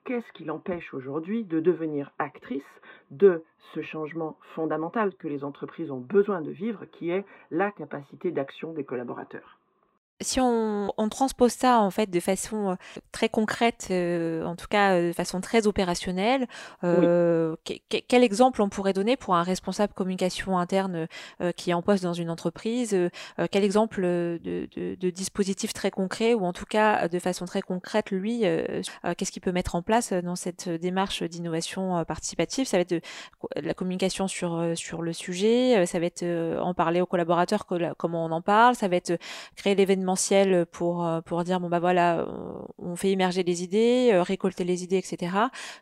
Qu'est-ce 0.04 0.32
qui 0.32 0.44
l'empêche 0.44 0.92
aujourd'hui 0.92 1.44
de 1.44 1.60
devenir 1.60 2.12
actrice 2.18 2.62
de 3.10 3.42
ce 3.72 3.80
changement 3.80 4.36
fondamental 4.54 5.14
que 5.14 5.28
les 5.28 5.44
entreprises 5.44 5.90
ont 5.90 6.00
besoin 6.00 6.42
de 6.42 6.50
vivre, 6.50 6.84
qui 6.84 7.10
est 7.10 7.24
la 7.50 7.70
capacité 7.70 8.30
d'action 8.30 8.72
des 8.72 8.84
collaborateurs? 8.84 9.58
Si 10.24 10.40
on, 10.40 10.90
transpose 11.10 11.52
ça 11.52 11.78
en 11.78 11.90
fait 11.90 12.10
de 12.10 12.18
façon 12.18 12.70
euh, 12.70 12.74
très 13.12 13.28
concrète, 13.28 13.88
euh, 13.90 14.44
en 14.44 14.56
tout 14.56 14.66
cas 14.68 14.94
euh, 14.94 15.08
de 15.08 15.12
façon 15.12 15.40
très 15.40 15.66
opérationnelle, 15.66 16.46
quel 16.82 18.24
exemple 18.24 18.62
on 18.62 18.68
pourrait 18.68 18.92
donner 18.92 19.16
pour 19.16 19.36
un 19.36 19.42
responsable 19.42 19.92
communication 19.92 20.58
interne 20.58 21.06
qui 21.56 21.70
est 21.70 21.74
en 21.74 21.82
poste 21.82 22.02
dans 22.02 22.12
une 22.12 22.30
entreprise 22.30 22.96
Quel 23.50 23.64
exemple 23.64 24.02
de, 24.02 25.10
dispositif 25.10 25.72
très 25.72 25.90
concret 25.90 26.34
ou 26.34 26.44
en 26.44 26.52
tout 26.52 26.64
cas 26.64 27.08
de 27.08 27.18
façon 27.18 27.44
très 27.44 27.60
concrète, 27.60 28.10
lui, 28.10 28.40
qu'est-ce 28.40 29.30
qu'il 29.30 29.42
peut 29.42 29.52
mettre 29.52 29.74
en 29.74 29.82
place 29.82 30.12
dans 30.12 30.36
cette 30.36 30.68
démarche 30.68 31.22
d'innovation 31.22 32.04
participative? 32.04 32.66
Ça 32.66 32.78
va 32.78 32.82
être 32.82 32.90
de, 32.90 33.00
la 33.56 33.74
communication 33.74 34.26
sur, 34.26 34.72
sur 34.74 35.02
le 35.02 35.12
sujet, 35.12 35.84
ça 35.86 35.98
va 35.98 36.06
être 36.06 36.24
en 36.60 36.74
parler 36.74 37.00
aux 37.00 37.06
collaborateurs 37.06 37.66
comment 37.96 38.24
on 38.24 38.30
en 38.30 38.42
parle, 38.42 38.74
ça 38.74 38.88
va 38.88 38.96
être 38.96 39.18
créer 39.56 39.74
l'événement 39.74 40.13
pour, 40.72 41.06
euh, 41.06 41.20
pour 41.20 41.42
dire 41.44 41.60
bon 41.60 41.68
bah 41.68 41.78
voilà, 41.78 42.26
on 42.78 42.96
fait 42.96 43.10
émerger 43.10 43.42
les 43.42 43.62
idées, 43.62 44.10
euh, 44.12 44.22
récolter 44.22 44.64
les 44.64 44.84
idées, 44.84 44.98
etc. 44.98 45.32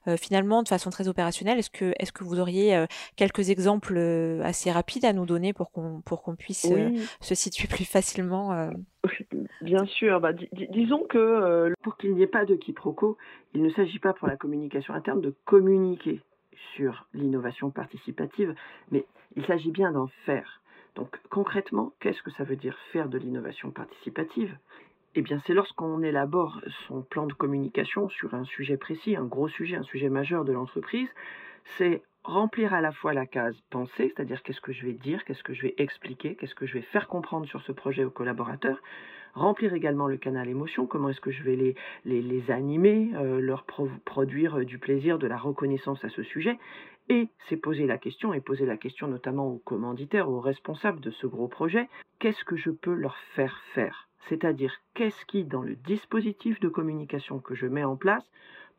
Euh, 0.06 0.16
finalement, 0.16 0.62
de 0.62 0.68
façon 0.68 0.90
très 0.90 1.08
opérationnelle, 1.08 1.58
est-ce 1.58 1.70
que, 1.70 1.92
est-ce 1.98 2.12
que 2.12 2.24
vous 2.24 2.40
auriez 2.40 2.86
quelques 3.16 3.50
exemples 3.50 3.98
assez 4.42 4.70
rapides 4.70 5.04
à 5.04 5.12
nous 5.12 5.26
donner 5.26 5.52
pour 5.52 5.70
qu'on, 5.70 6.00
pour 6.04 6.22
qu'on 6.22 6.36
puisse 6.36 6.66
se 7.20 7.34
situer 7.34 7.68
plus 7.68 7.84
facilement 7.84 8.70
Bien 9.60 9.84
sûr, 9.86 10.20
bah, 10.20 10.32
disons 10.32 11.04
que 11.08 11.72
pour 11.82 11.96
qu'il 11.96 12.14
n'y 12.14 12.22
ait 12.22 12.26
pas 12.26 12.44
de 12.44 12.54
quiproquo, 12.54 13.16
il 13.54 13.62
ne 13.62 13.70
s'agit 13.70 13.98
pas 13.98 14.12
pour 14.12 14.28
la 14.28 14.36
communication 14.36 14.94
interne 14.94 15.20
de 15.20 15.34
communiquer 15.44 16.20
sur 16.74 17.06
l'innovation 17.12 17.70
participative, 17.70 18.54
mais 18.90 19.04
il 19.36 19.44
s'agit 19.46 19.70
bien 19.70 19.92
d'en 19.92 20.08
faire. 20.24 20.61
Donc 20.94 21.18
concrètement, 21.30 21.92
qu'est-ce 22.00 22.22
que 22.22 22.30
ça 22.32 22.44
veut 22.44 22.56
dire 22.56 22.76
faire 22.92 23.08
de 23.08 23.18
l'innovation 23.18 23.70
participative? 23.70 24.56
Eh 25.14 25.22
bien 25.22 25.40
c'est 25.46 25.54
lorsqu'on 25.54 26.02
élabore 26.02 26.60
son 26.88 27.02
plan 27.02 27.26
de 27.26 27.32
communication 27.34 28.08
sur 28.08 28.34
un 28.34 28.44
sujet 28.44 28.76
précis, 28.76 29.16
un 29.16 29.24
gros 29.24 29.48
sujet, 29.48 29.76
un 29.76 29.82
sujet 29.82 30.08
majeur 30.08 30.44
de 30.44 30.52
l'entreprise, 30.52 31.08
c'est 31.76 32.02
remplir 32.24 32.72
à 32.72 32.80
la 32.80 32.92
fois 32.92 33.12
la 33.12 33.26
case 33.26 33.56
pensée, 33.70 34.12
c'est-à-dire 34.14 34.42
qu'est-ce 34.42 34.60
que 34.60 34.72
je 34.72 34.86
vais 34.86 34.92
dire, 34.92 35.24
qu'est-ce 35.24 35.42
que 35.42 35.54
je 35.54 35.62
vais 35.62 35.74
expliquer, 35.78 36.36
qu'est-ce 36.36 36.54
que 36.54 36.66
je 36.66 36.74
vais 36.74 36.82
faire 36.82 37.08
comprendre 37.08 37.46
sur 37.46 37.60
ce 37.62 37.72
projet 37.72 38.04
aux 38.04 38.10
collaborateurs, 38.10 38.80
remplir 39.34 39.74
également 39.74 40.06
le 40.06 40.16
canal 40.16 40.48
émotion, 40.48 40.86
comment 40.86 41.08
est-ce 41.08 41.20
que 41.20 41.30
je 41.30 41.42
vais 41.42 41.74
les, 42.04 42.50
animer, 42.50 43.10
euh, 43.14 43.40
leur 43.40 43.64
produire 43.64 44.64
du 44.64 44.78
plaisir, 44.78 45.18
de 45.18 45.26
la 45.26 45.36
reconnaissance 45.36 46.04
à 46.04 46.10
ce 46.10 46.22
sujet, 46.22 46.58
et 47.08 47.28
c'est 47.48 47.56
poser 47.56 47.86
la 47.86 47.98
question, 47.98 48.32
et 48.32 48.40
poser 48.40 48.66
la 48.66 48.76
question 48.76 49.08
notamment 49.08 49.48
aux 49.48 49.58
commanditaires, 49.58 50.28
aux 50.28 50.40
responsables 50.40 51.00
de 51.00 51.10
ce 51.10 51.26
gros 51.26 51.48
projet, 51.48 51.88
qu'est-ce 52.18 52.44
que 52.44 52.56
je 52.56 52.70
peux 52.70 52.94
leur 52.94 53.16
faire 53.34 53.60
faire? 53.74 54.08
C'est-à-dire, 54.28 54.74
qu'est-ce 54.94 55.24
qui, 55.26 55.44
dans 55.44 55.62
le 55.62 55.74
dispositif 55.74 56.60
de 56.60 56.68
communication 56.68 57.40
que 57.40 57.54
je 57.54 57.66
mets 57.66 57.84
en 57.84 57.96
place, 57.96 58.24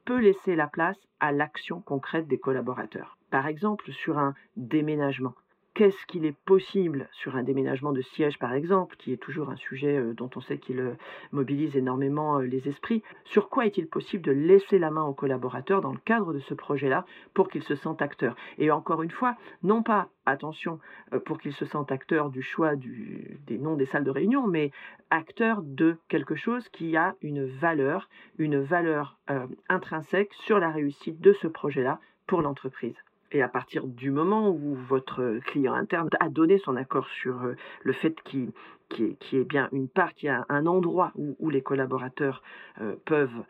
peut 0.05 0.19
laisser 0.19 0.55
la 0.55 0.67
place 0.67 0.97
à 1.19 1.31
l'action 1.31 1.81
concrète 1.81 2.27
des 2.27 2.39
collaborateurs? 2.39 3.17
Par 3.29 3.47
exemple, 3.47 3.91
sur 3.91 4.17
un 4.17 4.35
déménagement 4.55 5.35
qu'est-ce 5.73 6.05
qu'il 6.05 6.25
est 6.25 6.37
possible 6.45 7.09
sur 7.11 7.35
un 7.35 7.43
déménagement 7.43 7.91
de 7.91 8.01
siège, 8.01 8.37
par 8.37 8.53
exemple, 8.53 8.95
qui 8.97 9.11
est 9.11 9.17
toujours 9.17 9.49
un 9.49 9.55
sujet 9.55 9.97
euh, 9.97 10.13
dont 10.13 10.29
on 10.35 10.41
sait 10.41 10.57
qu'il 10.57 10.79
euh, 10.79 10.93
mobilise 11.31 11.75
énormément 11.75 12.39
euh, 12.39 12.43
les 12.43 12.67
esprits, 12.67 13.03
sur 13.25 13.49
quoi 13.49 13.65
est-il 13.65 13.87
possible 13.87 14.23
de 14.23 14.31
laisser 14.31 14.77
la 14.77 14.91
main 14.91 15.03
aux 15.03 15.13
collaborateurs 15.13 15.81
dans 15.81 15.91
le 15.91 15.99
cadre 15.99 16.33
de 16.33 16.39
ce 16.39 16.53
projet-là 16.53 17.05
pour 17.33 17.49
qu'ils 17.49 17.63
se 17.63 17.75
sentent 17.75 18.01
acteurs? 18.01 18.35
Et 18.57 18.71
encore 18.71 19.01
une 19.01 19.11
fois, 19.11 19.35
non 19.63 19.83
pas, 19.83 20.09
attention, 20.25 20.79
pour 21.25 21.39
qu'ils 21.39 21.53
se 21.53 21.65
sentent 21.65 21.91
acteurs 21.91 22.29
du 22.29 22.41
choix 22.41 22.75
des 22.75 23.57
noms 23.57 23.75
des 23.75 23.85
salles 23.85 24.03
de 24.03 24.11
réunion, 24.11 24.47
mais 24.47 24.71
acteurs 25.09 25.61
de 25.61 25.97
quelque 26.07 26.35
chose 26.35 26.69
qui 26.69 26.95
a 26.95 27.15
une 27.21 27.45
valeur, 27.45 28.09
une 28.37 28.59
valeur 28.59 29.19
intrinsèque 29.67 30.33
sur 30.33 30.59
la 30.59 30.71
réussite 30.71 31.19
de 31.19 31.33
ce 31.33 31.47
projet-là 31.47 31.99
pour 32.25 32.41
l'entreprise. 32.41 32.95
Et 33.33 33.41
à 33.41 33.47
partir 33.47 33.87
du 33.87 34.11
moment 34.11 34.49
où 34.49 34.75
votre 34.75 35.39
client 35.47 35.73
interne 35.73 36.07
a 36.19 36.29
donné 36.29 36.59
son 36.59 36.75
accord 36.75 37.07
sur 37.21 37.41
euh, 37.43 37.55
le 37.81 37.93
fait 37.93 38.15
qu'il 38.23 38.51
qui 38.89 39.37
est, 39.37 39.43
bien 39.43 39.69
une 39.71 39.87
part, 39.87 40.13
qu'il 40.13 40.27
y 40.27 40.29
a 40.29 40.45
un 40.49 40.67
endroit 40.67 41.11
où, 41.15 41.49
les 41.49 41.63
collaborateurs 41.63 42.43
euh, 42.79 42.95
peuvent 43.05 43.43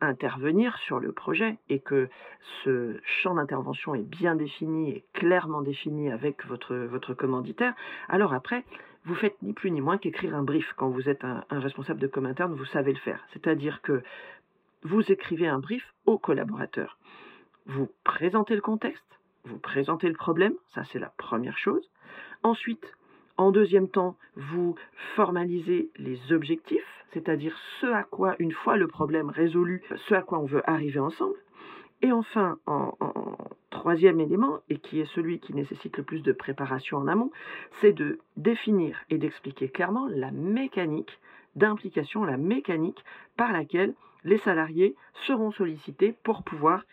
intervenir 0.00 0.78
sur 0.78 1.00
le 1.00 1.12
projet 1.12 1.58
et 1.68 1.80
que 1.80 2.08
ce 2.64 2.98
champ 3.04 3.34
d'intervention 3.34 3.94
est 3.94 4.08
bien 4.08 4.36
défini 4.36 4.90
et 4.90 5.04
clairement 5.12 5.60
défini 5.60 6.10
avec 6.10 6.46
votre, 6.46 6.74
votre 6.74 7.12
commanditaire, 7.12 7.74
alors 8.08 8.32
après, 8.32 8.64
vous 9.04 9.14
faites 9.14 9.36
ni 9.42 9.52
plus 9.52 9.70
ni 9.70 9.82
moins 9.82 9.98
qu'écrire 9.98 10.34
un 10.34 10.42
brief. 10.42 10.72
Quand 10.76 10.88
vous 10.88 11.10
êtes 11.10 11.24
un, 11.24 11.44
un 11.50 11.60
responsable 11.60 12.00
de 12.00 12.06
com 12.06 12.24
interne, 12.24 12.54
vous 12.54 12.64
savez 12.66 12.92
le 12.92 12.98
faire. 12.98 13.22
C'est-à-dire 13.34 13.82
que 13.82 14.02
vous 14.82 15.02
écrivez 15.12 15.46
un 15.46 15.58
brief 15.58 15.92
aux 16.06 16.18
collaborateurs 16.18 16.96
vous 17.66 17.88
présentez 18.04 18.54
le 18.54 18.60
contexte, 18.60 19.18
vous 19.44 19.58
présentez 19.58 20.08
le 20.08 20.14
problème, 20.14 20.54
ça 20.74 20.84
c'est 20.84 20.98
la 20.98 21.12
première 21.16 21.58
chose. 21.58 21.90
Ensuite, 22.42 22.96
en 23.36 23.52
deuxième 23.52 23.88
temps, 23.88 24.16
vous 24.36 24.74
formalisez 25.16 25.90
les 25.96 26.32
objectifs, 26.32 27.04
c'est-à-dire 27.12 27.56
ce 27.80 27.86
à 27.86 28.02
quoi, 28.02 28.36
une 28.38 28.52
fois 28.52 28.76
le 28.76 28.86
problème 28.86 29.30
résolu, 29.30 29.82
ce 30.08 30.14
à 30.14 30.22
quoi 30.22 30.38
on 30.38 30.44
veut 30.44 30.68
arriver 30.68 31.00
ensemble. 31.00 31.36
Et 32.02 32.12
enfin, 32.12 32.58
en, 32.66 32.96
troisième 33.70 34.20
élément, 34.20 34.60
et 34.68 34.78
qui 34.78 35.00
est 35.00 35.12
celui 35.14 35.38
qui 35.38 35.54
nécessite 35.54 35.96
le 35.96 36.02
plus 36.02 36.22
de 36.22 36.32
préparation 36.32 36.98
en 36.98 37.06
amont, 37.06 37.30
c'est 37.80 37.92
de 37.92 38.18
définir 38.36 38.98
et 39.08 39.16
d'expliquer 39.16 39.68
clairement 39.68 40.06
la 40.08 40.30
mécanique 40.30 41.18
d'implication, 41.56 42.24
la 42.24 42.36
mécanique 42.36 43.02
par 43.36 43.52
laquelle 43.52 43.94
les 44.24 44.38
salariés 44.38 44.96
seront 45.26 45.50
sollicités 45.50 46.14
pour 46.24 46.42
pouvoir 46.42 46.84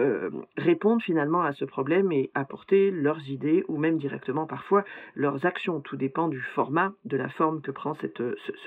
euh, 0.00 0.30
répondre 0.56 1.02
finalement 1.02 1.42
à 1.42 1.52
ce 1.52 1.64
problème 1.64 2.12
et 2.12 2.30
apporter 2.34 2.90
leurs 2.90 3.28
idées 3.28 3.64
ou 3.68 3.78
même 3.78 3.98
directement 3.98 4.46
parfois 4.46 4.84
leurs 5.14 5.46
actions. 5.46 5.80
Tout 5.80 5.96
dépend 5.96 6.28
du 6.28 6.40
format, 6.54 6.92
de 7.04 7.16
la 7.16 7.28
forme 7.28 7.60
que 7.60 7.70
prend 7.70 7.94
ce, 7.94 8.06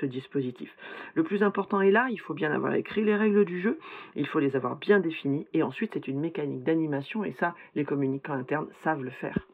ce, 0.00 0.06
dispositif. 0.06 0.70
Le 1.14 1.22
plus 1.22 1.42
important 1.42 1.80
est 1.80 1.90
là, 1.90 2.08
il 2.10 2.20
faut 2.20 2.34
bien 2.34 2.52
avoir 2.52 2.74
écrit 2.74 3.04
les 3.04 3.16
règles 3.16 3.44
du 3.44 3.60
jeu, 3.60 3.78
il 4.16 4.26
faut 4.26 4.40
les 4.40 4.56
avoir 4.56 4.76
bien 4.76 5.00
définies 5.00 5.46
et 5.52 5.62
ensuite 5.62 5.92
c'est 5.94 6.08
une 6.08 6.20
mécanique 6.20 6.64
d'animation 6.64 7.24
et 7.24 7.32
ça, 7.38 7.54
les 7.74 7.84
communicants 7.84 8.34
internes 8.34 8.68
savent 8.82 9.02
le 9.02 9.10
faire. 9.10 9.49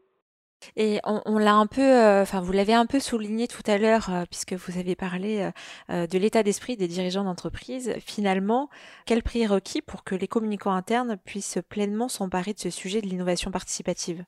Et 0.75 0.99
on, 1.03 1.37
l'a 1.37 1.55
un 1.55 1.67
peu, 1.67 1.81
euh, 1.81 2.21
enfin 2.21 2.41
vous 2.41 2.51
l'avez 2.51 2.73
un 2.73 2.85
peu 2.85 2.99
souligné 2.99 3.47
tout 3.47 3.61
à 3.67 3.77
l'heure, 3.77 4.09
euh, 4.09 4.25
puisque 4.29 4.53
vous 4.53 4.77
avez 4.77 4.95
parlé 4.95 5.49
euh, 5.89 6.07
de 6.07 6.17
l'état 6.17 6.43
d'esprit 6.43 6.77
des 6.77 6.87
dirigeants 6.87 7.23
d'entreprise. 7.23 7.93
Finalement, 7.99 8.69
quel 9.05 9.23
prérequis 9.23 9.81
pour 9.81 10.03
que 10.03 10.15
les 10.15 10.27
communicants 10.27 10.73
internes 10.73 11.17
puissent 11.17 11.59
pleinement 11.69 12.07
s'emparer 12.07 12.53
de 12.53 12.59
ce 12.59 12.69
sujet 12.69 13.01
de 13.01 13.07
l'innovation 13.07 13.51
participative? 13.51 14.23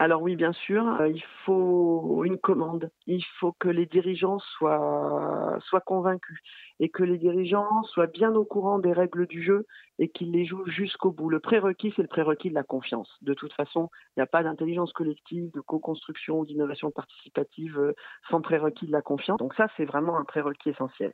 Alors 0.00 0.22
oui, 0.22 0.34
bien 0.34 0.54
sûr, 0.54 0.82
il 1.08 1.22
faut 1.44 2.24
une 2.24 2.38
commande. 2.38 2.90
Il 3.06 3.22
faut 3.38 3.52
que 3.52 3.68
les 3.68 3.84
dirigeants 3.84 4.38
soient, 4.38 5.60
convaincus 5.84 6.40
et 6.78 6.88
que 6.88 7.02
les 7.02 7.18
dirigeants 7.18 7.82
soient 7.82 8.06
bien 8.06 8.34
au 8.34 8.46
courant 8.46 8.78
des 8.78 8.94
règles 8.94 9.26
du 9.26 9.42
jeu 9.42 9.66
et 9.98 10.08
qu'ils 10.08 10.32
les 10.32 10.46
jouent 10.46 10.64
jusqu'au 10.64 11.10
bout. 11.10 11.28
Le 11.28 11.38
prérequis, 11.38 11.92
c'est 11.94 12.00
le 12.00 12.08
prérequis 12.08 12.48
de 12.48 12.54
la 12.54 12.62
confiance. 12.62 13.14
De 13.20 13.34
toute 13.34 13.52
façon, 13.52 13.90
il 14.16 14.20
n'y 14.20 14.22
a 14.22 14.26
pas 14.26 14.42
d'intelligence 14.42 14.90
collective, 14.94 15.50
de 15.52 15.60
co-construction 15.60 16.40
ou 16.40 16.46
d'innovation 16.46 16.90
participative 16.90 17.78
euh, 17.78 17.92
sans 18.30 18.40
prérequis 18.40 18.86
de 18.86 18.92
la 18.92 19.02
confiance. 19.02 19.36
Donc 19.36 19.52
ça, 19.52 19.66
c'est 19.76 19.84
vraiment 19.84 20.16
un 20.16 20.24
prérequis 20.24 20.70
essentiel. 20.70 21.12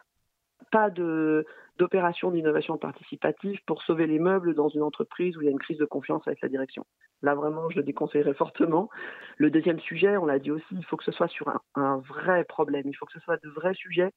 Pas 0.70 0.90
d'opération 0.90 2.30
d'innovation 2.30 2.78
participative 2.78 3.58
pour 3.66 3.82
sauver 3.82 4.06
les 4.06 4.20
meubles 4.20 4.54
dans 4.54 4.68
une 4.68 4.82
entreprise 4.82 5.36
où 5.36 5.42
il 5.42 5.46
y 5.46 5.48
a 5.48 5.52
une 5.52 5.58
crise 5.58 5.78
de 5.78 5.84
confiance 5.84 6.22
avec 6.28 6.40
la 6.40 6.48
direction. 6.48 6.86
Là, 7.22 7.34
vraiment, 7.34 7.70
je 7.70 7.76
le 7.76 7.82
déconseillerais 7.82 8.34
fortement. 8.34 8.90
Le 9.38 9.50
deuxième 9.50 9.80
sujet, 9.80 10.16
on 10.16 10.26
l'a 10.26 10.38
dit 10.38 10.50
aussi, 10.50 10.66
il 10.72 10.84
faut 10.84 10.96
que 10.96 11.04
ce 11.04 11.12
soit 11.12 11.28
sur 11.28 11.48
un, 11.74 11.98
vrai 11.98 12.44
problème, 12.44 12.84
il 12.86 12.94
faut 12.94 13.06
que 13.06 13.12
ce 13.12 13.20
soit 13.20 13.42
de 13.42 13.48
vrais 13.48 13.74
sujets 13.74 14.12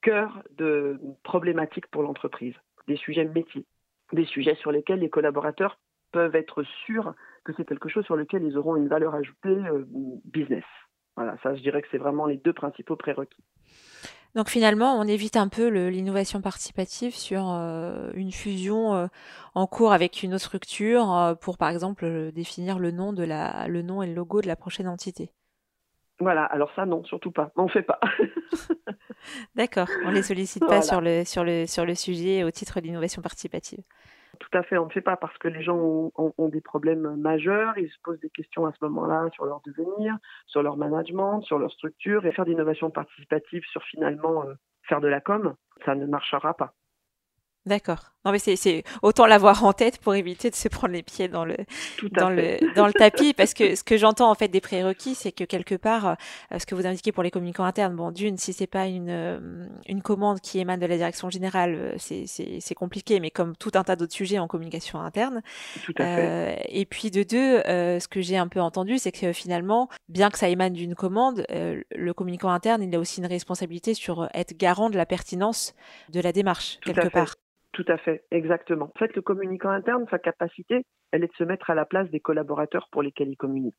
cœur 0.00 0.42
de 0.56 1.00
problématiques 1.24 1.88
pour 1.88 2.02
l'entreprise, 2.02 2.54
des 2.86 2.96
sujets 2.96 3.24
métiers, 3.24 3.66
des 4.12 4.24
sujets 4.26 4.54
sur 4.54 4.70
lesquels 4.70 5.00
les 5.00 5.10
collaborateurs 5.10 5.80
peuvent 6.12 6.36
être 6.36 6.62
sûrs 6.62 7.14
que 7.44 7.52
c'est 7.56 7.64
quelque 7.64 7.88
chose 7.88 8.04
sur 8.04 8.14
lequel 8.14 8.44
ils 8.44 8.56
auront 8.56 8.76
une 8.76 8.88
valeur 8.88 9.14
ajoutée 9.14 9.48
euh, 9.48 9.84
business. 10.24 10.64
Voilà, 11.16 11.36
ça 11.42 11.56
je 11.56 11.62
dirais 11.62 11.82
que 11.82 11.88
c'est 11.90 11.98
vraiment 11.98 12.26
les 12.26 12.36
deux 12.36 12.52
principaux 12.52 12.94
prérequis. 12.94 13.42
Donc 14.34 14.48
finalement, 14.48 14.98
on 14.98 15.04
évite 15.04 15.36
un 15.36 15.48
peu 15.48 15.68
l'innovation 15.88 16.40
participative 16.40 17.14
sur 17.14 17.42
une 17.42 18.30
fusion 18.30 19.08
en 19.54 19.66
cours 19.66 19.92
avec 19.92 20.22
une 20.22 20.34
autre 20.34 20.44
structure 20.44 21.36
pour, 21.40 21.58
par 21.58 21.70
exemple, 21.70 22.30
définir 22.32 22.78
le 22.78 22.90
nom, 22.90 23.12
de 23.12 23.24
la, 23.24 23.66
le 23.68 23.82
nom 23.82 24.02
et 24.02 24.06
le 24.06 24.14
logo 24.14 24.40
de 24.40 24.46
la 24.46 24.56
prochaine 24.56 24.86
entité. 24.86 25.32
Voilà, 26.20 26.44
alors 26.44 26.70
ça 26.74 26.84
non, 26.84 27.04
surtout 27.04 27.30
pas. 27.30 27.52
On 27.56 27.64
ne 27.64 27.68
fait 27.68 27.82
pas. 27.82 28.00
D'accord, 29.54 29.88
on 30.04 30.08
ne 30.08 30.14
les 30.14 30.22
sollicite 30.22 30.66
pas 30.66 30.82
sur, 30.82 31.00
le, 31.00 31.24
sur, 31.24 31.44
le, 31.44 31.66
sur 31.66 31.84
le 31.84 31.94
sujet 31.94 32.42
au 32.42 32.50
titre 32.50 32.80
d'innovation 32.80 33.22
participative. 33.22 33.82
Tout 34.38 34.50
à 34.52 34.62
fait, 34.62 34.78
on 34.78 34.86
ne 34.86 34.90
fait 34.90 35.00
pas 35.00 35.16
parce 35.16 35.36
que 35.38 35.48
les 35.48 35.62
gens 35.62 35.76
ont, 35.76 36.48
des 36.48 36.60
problèmes 36.60 37.16
majeurs, 37.16 37.76
ils 37.78 37.90
se 37.90 37.96
posent 38.02 38.20
des 38.20 38.30
questions 38.30 38.66
à 38.66 38.72
ce 38.72 38.84
moment-là 38.84 39.28
sur 39.32 39.44
leur 39.44 39.60
devenir, 39.66 40.16
sur 40.46 40.62
leur 40.62 40.76
management, 40.76 41.40
sur 41.42 41.58
leur 41.58 41.72
structure, 41.72 42.24
et 42.26 42.32
faire 42.32 42.44
d'innovation 42.44 42.90
participative 42.90 43.62
sur 43.70 43.82
finalement 43.84 44.46
euh, 44.46 44.54
faire 44.82 45.00
de 45.00 45.08
la 45.08 45.20
com, 45.20 45.54
ça 45.84 45.94
ne 45.94 46.06
marchera 46.06 46.54
pas. 46.54 46.74
D'accord. 47.66 48.12
Non, 48.28 48.32
mais 48.32 48.56
c'est 48.56 48.84
autant 49.00 49.24
l'avoir 49.24 49.64
en 49.64 49.72
tête 49.72 49.96
pour 49.96 50.14
éviter 50.14 50.50
de 50.50 50.54
se 50.54 50.68
prendre 50.68 50.92
les 50.92 51.02
pieds 51.02 51.28
dans 51.28 51.46
le, 51.46 51.56
dans 52.12 52.28
le, 52.28 52.58
dans 52.74 52.86
le 52.86 52.92
tapis. 52.92 53.32
Parce 53.36 53.54
que 53.54 53.74
ce 53.74 53.82
que 53.82 53.96
j'entends 53.96 54.30
en 54.30 54.34
fait 54.34 54.48
des 54.48 54.60
prérequis, 54.60 55.14
c'est 55.14 55.32
que 55.32 55.44
quelque 55.44 55.76
part, 55.76 56.16
euh, 56.52 56.58
ce 56.58 56.66
que 56.66 56.74
vous 56.74 56.86
indiquez 56.86 57.10
pour 57.10 57.22
les 57.22 57.30
communicants 57.30 57.64
internes, 57.64 57.96
bon, 57.96 58.10
d'une, 58.10 58.36
si 58.36 58.52
c'est 58.52 58.66
pas 58.66 58.86
une, 58.86 59.08
euh, 59.08 59.66
une 59.86 60.02
commande 60.02 60.40
qui 60.40 60.58
émane 60.58 60.78
de 60.78 60.84
la 60.84 60.98
direction 60.98 61.30
générale, 61.30 61.74
euh, 61.74 61.96
c'est 61.96 62.74
compliqué, 62.74 63.18
mais 63.18 63.30
comme 63.30 63.56
tout 63.56 63.70
un 63.76 63.82
tas 63.82 63.96
d'autres 63.96 64.12
sujets 64.12 64.38
en 64.38 64.46
communication 64.46 65.00
interne. 65.00 65.40
Tout 65.86 65.94
à 65.96 66.04
fait. 66.04 66.66
et 66.68 66.84
puis 66.84 67.10
de 67.10 67.22
deux, 67.22 67.62
ce 67.64 68.08
que 68.08 68.20
j'ai 68.20 68.36
un 68.36 68.48
peu 68.48 68.60
entendu, 68.60 68.98
c'est 68.98 69.12
que 69.12 69.32
finalement, 69.32 69.88
bien 70.10 70.28
que 70.28 70.36
ça 70.36 70.50
émane 70.50 70.74
d'une 70.74 70.94
commande, 70.94 71.46
le 71.48 72.12
communicant 72.12 72.50
interne, 72.50 72.82
il 72.82 72.94
a 72.94 72.98
aussi 72.98 73.20
une 73.20 73.26
responsabilité 73.26 73.94
sur 73.94 74.28
être 74.34 74.54
garant 74.54 74.90
de 74.90 74.98
la 74.98 75.06
pertinence 75.06 75.74
de 76.10 76.20
la 76.20 76.32
démarche, 76.32 76.78
quelque 76.84 77.08
part. 77.08 77.34
Tout 77.78 77.84
à 77.86 77.96
fait, 77.96 78.24
exactement. 78.32 78.90
En 78.92 78.98
fait, 78.98 79.14
le 79.14 79.22
communicant 79.22 79.70
interne, 79.70 80.04
sa 80.10 80.18
capacité, 80.18 80.84
elle 81.12 81.22
est 81.22 81.28
de 81.28 81.36
se 81.38 81.44
mettre 81.44 81.70
à 81.70 81.76
la 81.76 81.84
place 81.84 82.10
des 82.10 82.18
collaborateurs 82.18 82.88
pour 82.90 83.04
lesquels 83.04 83.28
il 83.28 83.36
communique. 83.36 83.78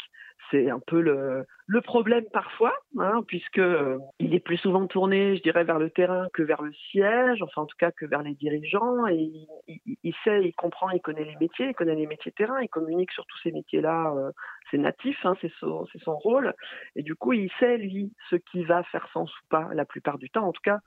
C'est 0.49 0.69
un 0.69 0.79
peu 0.79 1.01
le, 1.01 1.45
problème 1.81 2.23
parfois, 2.31 2.73
hein, 2.97 3.23
puisque 3.27 3.59
euh, 3.59 3.97
il 4.19 4.33
est 4.33 4.39
plus 4.39 4.55
souvent 4.55 4.87
tourné, 4.87 5.35
je 5.35 5.41
dirais, 5.41 5.65
vers 5.65 5.79
le 5.79 5.89
terrain 5.89 6.29
que 6.33 6.41
vers 6.43 6.61
le 6.61 6.71
siège, 6.91 7.41
enfin 7.41 7.63
en 7.63 7.65
tout 7.65 7.75
cas 7.77 7.91
que 7.91 8.05
vers 8.05 8.23
les 8.23 8.35
dirigeants. 8.35 9.05
Et 9.07 9.31
il, 9.67 10.15
sait, 10.23 10.45
il 10.45 10.53
comprend, 10.53 10.89
il 10.91 11.01
connaît 11.01 11.25
les 11.25 11.35
métiers, 11.35 11.67
il 11.67 11.75
connaît 11.75 11.95
les 11.95 12.07
métiers 12.07 12.31
terrain, 12.31 12.61
il 12.61 12.69
communique 12.69 13.11
sur 13.11 13.25
tous 13.25 13.39
ces 13.43 13.51
métiers-là. 13.51 14.13
Euh, 14.15 14.31
c'est 14.69 14.77
natif, 14.77 15.17
hein, 15.25 15.35
c'est 15.41 15.51
son, 15.59 16.17
rôle. 16.17 16.53
Et 16.95 17.03
du 17.03 17.15
coup, 17.15 17.33
il 17.33 17.49
sait 17.59 17.77
lui 17.77 18.13
ce 18.29 18.35
qui 18.35 18.63
va 18.63 18.83
faire 18.83 19.07
sens 19.13 19.31
ou 19.31 19.45
pas 19.49 19.69
la 19.73 19.85
plupart 19.85 20.17
du 20.17 20.29
temps, 20.29 20.47
en 20.47 20.51
tout 20.51 20.61
cas 20.63 20.79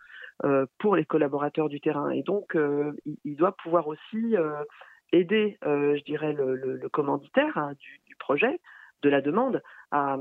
euh, 0.45 0.67
pour 0.79 0.97
les 0.97 1.05
collaborateurs 1.05 1.69
du 1.69 1.81
terrain. 1.81 2.11
Et 2.11 2.23
donc, 2.23 2.57
euh, 2.57 2.93
il, 3.25 3.37
doit 3.37 3.57
pouvoir 3.57 3.87
aussi 3.89 4.37
euh, 4.37 4.65
aider, 5.13 5.59
je 5.63 6.03
dirais, 6.05 6.33
le, 6.33 6.89
commanditaire 6.91 7.57
hein, 7.57 7.73
du, 7.79 8.17
projet, 8.19 8.61
de 9.03 9.09
la 9.09 9.21
demande, 9.21 9.63
à, 9.91 10.17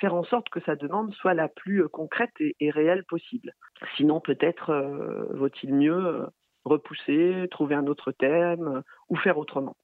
faire 0.00 0.14
en 0.14 0.24
sorte 0.24 0.48
que 0.48 0.60
sa 0.60 0.74
demande 0.74 1.12
soit 1.14 1.34
la 1.34 1.48
plus 1.48 1.86
concrète 1.88 2.32
et, 2.38 2.70
réelle 2.70 3.04
possible. 3.04 3.52
Sinon, 3.96 4.20
peut-être 4.20 4.72
vaut-il 5.34 5.74
mieux 5.74 6.26
repousser, 6.64 7.46
trouver 7.50 7.74
un 7.74 7.86
autre 7.86 8.12
thème 8.12 8.82
ou 9.08 9.16
faire 9.16 9.36
autrement. 9.38 9.76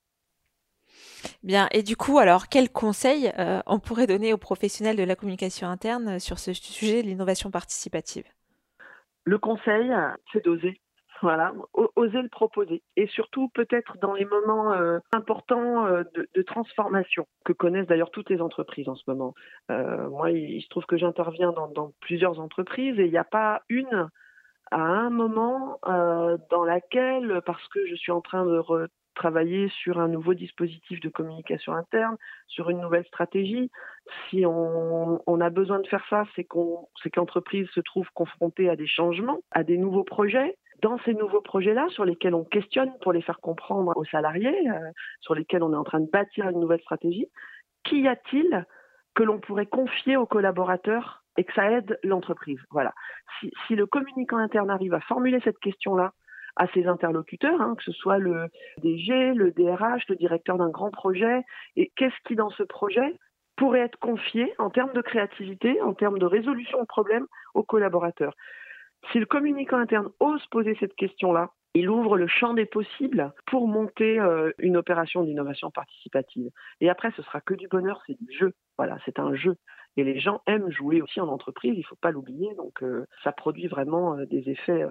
Bien, 1.43 1.69
et 1.73 1.83
du 1.83 1.97
coup, 1.97 2.19
alors, 2.19 2.49
quels 2.49 2.71
conseils 2.71 3.33
on 3.67 3.79
pourrait 3.79 4.07
donner 4.07 4.33
aux 4.33 4.39
professionnels 4.39 4.97
de 4.97 5.05
la 5.05 5.17
communication 5.17 5.69
interne 5.69 6.19
sur 6.19 6.39
ce 6.39 6.53
sujet 6.53 7.03
de 7.03 7.09
l'innovation 7.09 7.51
participative? 7.51 8.25
Le 9.25 9.39
conseil, 9.39 9.93
c'est 10.33 10.45
d'oser. 10.45 10.81
Voilà, 11.23 11.55
oser 11.97 12.21
le 12.21 12.29
proposer. 12.29 12.83
Et 12.97 13.07
surtout, 13.07 13.49
peut-être 13.49 13.97
dans 14.01 14.13
les 14.13 14.27
moments 14.27 14.73
euh, 14.73 14.99
importants 15.13 15.87
euh, 15.87 16.05
de, 16.15 16.43
transformation 16.43 17.27
que 17.45 17.53
connaissent 17.53 17.87
d'ailleurs 17.87 18.11
toutes 18.11 18.29
les 18.29 18.41
entreprises 18.41 18.89
en 18.89 18.97
ce 18.97 19.05
moment. 19.07 19.35
Euh, 19.71 20.09
moi, 20.11 20.31
il, 20.31 20.61
se 20.63 20.69
trouve 20.69 20.85
que 20.85 20.99
j'interviens 20.99 21.53
dans, 21.53 21.93
plusieurs 22.01 22.39
entreprises 22.39 22.99
et 22.99 23.07
il 23.07 23.11
n'y 23.11 23.19
a 23.19 23.25
pas 23.25 23.63
une 23.69 24.09
à 24.71 24.81
un 24.81 25.11
moment 25.11 25.79
dans 26.51 26.65
laquelle, 26.65 27.41
parce 27.47 27.67
que 27.69 27.87
je 27.87 27.95
suis 27.95 28.13
en 28.13 28.21
train 28.21 28.45
de 28.45 28.61
travailler 29.17 29.69
sur 29.69 29.99
un 29.99 30.07
nouveau 30.07 30.35
dispositif 30.35 31.01
de 31.01 31.09
communication 31.09 31.73
interne, 31.73 32.17
sur 32.47 32.71
une 32.71 32.81
nouvelle 32.81 33.05
stratégie. 33.07 33.71
Si 34.31 34.45
on, 34.47 35.41
a 35.41 35.51
besoin 35.51 35.81
de 35.81 35.87
faire 35.89 36.05
ça, 36.09 36.25
c'est 36.37 36.45
qu'on, 36.45 36.87
se 37.03 37.81
trouve 37.81 38.09
confrontée 38.15 38.69
à 38.69 38.77
des 38.77 38.87
changements, 38.87 39.41
à 39.51 39.65
des 39.65 39.77
nouveaux 39.77 40.05
projets. 40.05 40.57
Dans 40.83 40.99
ces 41.05 41.15
nouveaux 41.15 41.41
projets-là, 41.41 41.87
sur 41.89 42.05
lesquels 42.05 42.35
on 42.35 42.45
questionne 42.45 42.93
pour 43.01 43.13
les 43.13 43.23
faire 43.23 43.41
comprendre 43.41 43.93
aux 43.97 44.05
salariés, 44.05 44.71
euh, 44.71 44.91
sur 45.21 45.35
lesquels 45.35 45.63
on 45.63 45.73
est 45.73 45.77
en 45.77 45.85
train 45.85 46.01
de 46.01 46.11
bâtir 46.11 46.49
une 46.49 46.61
nouvelle 46.61 46.83
stratégie, 46.83 47.27
qu'y 47.83 48.07
a-t-il 48.07 48.67
que 49.15 49.23
l'on 49.23 49.41
pourrait 49.41 49.67
confier 49.67 50.19
aux 50.19 50.27
collaborateurs 50.27 51.25
et 51.39 51.45
que 51.45 51.53
ça 51.55 51.71
aide 51.71 51.99
l'entreprise? 52.05 52.61
Voilà. 52.71 52.93
Si, 53.41 53.51
si 53.67 53.75
le 53.75 53.87
communicant 53.87 54.37
interne 54.37 54.71
arrive 54.71 54.93
à 54.93 55.01
formuler 55.01 55.41
cette 55.43 55.59
question-là 55.59 56.13
à 56.57 56.67
ses 56.69 56.87
interlocuteurs, 56.87 57.61
hein, 57.61 57.75
que 57.77 57.85
ce 57.85 57.93
soit 57.93 58.19
le 58.19 58.49
DG, 58.83 59.35
le 59.35 59.53
DRH, 59.53 60.09
le 60.09 60.17
directeur 60.17 60.59
d'un 60.59 60.71
grand 60.71 60.91
projet, 60.91 61.43
et 61.77 61.93
qu'est-ce 61.97 62.17
qui 62.27 62.35
dans 62.35 62.51
ce 62.51 62.63
projet 62.63 63.15
pourrait 63.57 63.81
être 63.81 63.99
confié 63.99 64.53
en 64.59 64.71
termes 64.71 64.93
de 64.93 65.03
créativité, 65.03 65.81
en 65.83 65.95
termes 65.95 66.19
de 66.19 66.27
résolution 66.27 66.81
de 66.81 66.87
problèmes 66.87 67.27
aux 67.55 67.63
collaborateurs? 67.63 68.35
Si 69.13 69.19
le 69.19 69.27
communicant 69.27 69.79
interne 69.79 70.11
ose 70.21 70.45
poser 70.47 70.77
cette 70.81 70.97
question-là, 70.97 71.51
il 71.75 71.91
ouvre 71.91 72.17
le 72.17 72.27
champ 72.27 72.55
des 72.55 72.65
possibles 72.65 73.35
pour 73.47 73.69
monter 73.69 74.19
euh, 74.19 74.51
une 74.59 74.79
opération 74.79 75.23
d'innovation 75.23 75.71
participative. 75.71 76.51
Et 76.81 76.89
après, 76.89 77.13
ce 77.17 77.23
sera 77.23 77.43
que 77.43 77.53
du 77.53 77.69
bonheur, 77.69 78.03
c'est 78.07 78.19
du 78.19 78.33
jeu. 78.33 78.55
Voilà, 78.79 78.97
c'est 79.05 79.19
un 79.19 79.35
jeu. 79.35 79.57
Et 79.99 80.05
les 80.05 80.19
gens 80.19 80.41
aiment 80.47 80.71
jouer 80.71 81.03
aussi 81.03 81.21
en 81.21 81.29
entreprise, 81.29 81.75
il 81.75 81.81
ne 81.81 81.85
faut 81.85 81.97
pas 81.97 82.11
l'oublier. 82.11 82.55
Donc, 82.55 82.83
euh, 82.83 83.07
ça 83.23 83.33
produit 83.33 83.67
vraiment 83.67 84.17
euh, 84.17 84.25
des 84.25 84.49
effets 84.49 84.87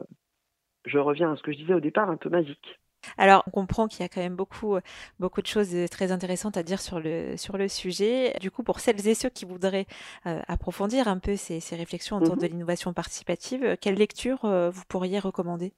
je 0.85 0.97
reviens 0.97 1.33
à 1.33 1.35
ce 1.35 1.43
que 1.43 1.51
je 1.51 1.57
disais 1.57 1.73
au 1.73 1.79
départ, 1.79 2.09
un 2.09 2.17
peu 2.17 2.29
magique. 2.29 2.79
Alors, 3.17 3.43
on 3.47 3.51
comprend 3.51 3.87
qu'il 3.87 4.01
y 4.01 4.03
a 4.03 4.09
quand 4.09 4.21
même 4.21 4.35
beaucoup, 4.35 4.77
beaucoup 5.19 5.41
de 5.41 5.47
choses 5.47 5.75
très 5.89 6.11
intéressantes 6.11 6.57
à 6.57 6.63
dire 6.63 6.81
sur 6.81 6.99
le, 6.99 7.37
sur 7.37 7.57
le 7.57 7.67
sujet. 7.67 8.33
Du 8.41 8.51
coup, 8.51 8.63
pour 8.63 8.79
celles 8.79 9.07
et 9.07 9.13
ceux 9.13 9.29
qui 9.29 9.45
voudraient 9.45 9.85
euh, 10.25 10.41
approfondir 10.47 11.07
un 11.07 11.19
peu 11.19 11.35
ces, 11.35 11.59
réflexions 11.75 12.17
autour 12.17 12.37
de 12.37 12.45
mhm. 12.45 12.51
l'innovation 12.51 12.93
participative, 12.93 13.77
quelle 13.81 13.95
lecture 13.95 14.45
euh, 14.45 14.69
vous 14.69 14.83
pourriez 14.87 15.19
recommander? 15.19 15.73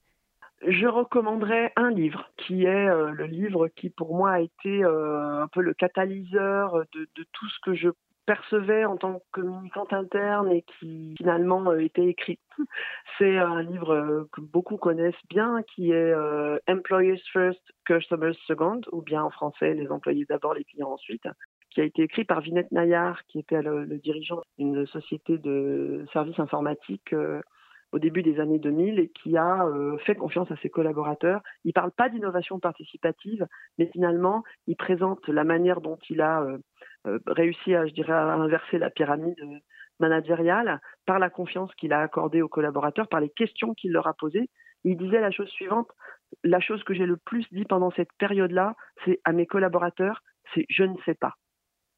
Je 0.65 0.87
recommanderais 0.87 1.71
un 1.75 1.91
livre 1.91 2.31
qui 2.37 2.65
est 2.65 2.89
euh, 2.89 3.11
le 3.11 3.25
livre 3.25 3.67
qui 3.67 3.91
pour 3.91 4.15
moi 4.15 4.31
a 4.31 4.39
été 4.39 4.83
un 4.83 5.47
peu 5.51 5.61
le 5.61 5.73
catalyseur 5.75 6.85
de, 6.93 7.07
de, 7.15 7.27
tout 7.31 7.47
ce 7.47 7.59
que 7.63 7.75
je 7.75 7.89
percevais 8.27 8.85
en 8.85 8.97
tant 8.97 9.19
que 9.19 9.41
communicante 9.41 9.93
interne 9.93 10.51
et 10.51 10.63
qui 10.63 11.15
finalement 11.17 11.71
euh, 11.71 11.79
était 11.79 12.05
écrit. 12.05 12.37
C'est 13.17 13.37
un 13.37 13.63
livre 13.63 13.93
euh, 13.93 14.29
que 14.33 14.41
beaucoup 14.41 14.77
connaissent 14.77 15.15
bien 15.29 15.63
qui 15.63 15.91
est 15.91 16.13
euh, 16.13 16.59
Employees 16.67 17.21
First, 17.31 17.61
Customers 17.85 18.35
Second, 18.45 18.81
ou 18.91 19.01
bien 19.01 19.23
en 19.23 19.31
français 19.31 19.73
Les 19.73 19.89
employés 19.89 20.25
d'abord, 20.29 20.53
les 20.53 20.65
clients 20.65 20.91
ensuite, 20.91 21.23
qui 21.71 21.81
a 21.81 21.85
été 21.85 22.03
écrit 22.03 22.25
par 22.25 22.41
Vinette 22.41 22.71
Nayar, 22.71 23.23
qui 23.27 23.39
était 23.39 23.61
le, 23.61 23.85
dirigeant 23.97 24.41
d'une 24.59 24.85
société 24.87 25.37
de 25.37 26.05
services 26.11 26.39
informatiques 26.39 27.15
au 27.93 27.99
début 27.99 28.23
des 28.23 28.41
années 28.41 28.59
2000 28.59 28.99
et 28.99 29.09
qui 29.09 29.37
a 29.37 29.65
fait 30.05 30.15
confiance 30.15 30.51
à 30.51 30.57
ses 30.57 30.69
collaborateurs. 30.69 31.41
Il 31.63 31.69
ne 31.69 31.73
parle 31.73 31.91
pas 31.91 32.09
d'innovation 32.09 32.59
participative, 32.59 33.47
mais 33.77 33.89
finalement, 33.93 34.43
il 34.67 34.75
présente 34.75 35.25
la 35.27 35.43
manière 35.45 35.79
dont 35.79 35.97
il 36.09 36.21
a 36.21 36.41
euh, 36.41 36.57
réussi 37.27 37.75
à, 37.75 37.85
je 37.85 37.93
dirais, 37.93 38.13
inverser 38.13 38.77
la 38.77 38.89
pyramide 38.89 39.35
managériale 39.99 40.79
par 41.05 41.19
la 41.19 41.29
confiance 41.29 41.73
qu'il 41.75 41.93
a 41.93 42.01
accordée 42.01 42.41
aux 42.41 42.47
collaborateurs, 42.47 43.07
par 43.07 43.19
les 43.19 43.29
questions 43.29 43.73
qu'il 43.73 43.91
leur 43.91 44.07
a 44.07 44.13
posées. 44.13 44.49
Il 44.83 44.97
disait 44.97 45.19
la 45.19 45.31
chose 45.31 45.49
suivante, 45.49 45.89
la 46.43 46.59
chose 46.59 46.83
que 46.83 46.93
j'ai 46.93 47.05
le 47.05 47.17
plus 47.17 47.45
dit 47.51 47.65
pendant 47.65 47.91
cette 47.91 48.13
période-là, 48.19 48.75
c'est 49.05 49.19
à 49.23 49.31
mes 49.31 49.45
collaborateurs, 49.45 50.21
c'est 50.53 50.65
je 50.69 50.83
ne 50.83 50.95
sais 51.05 51.15
pas. 51.15 51.33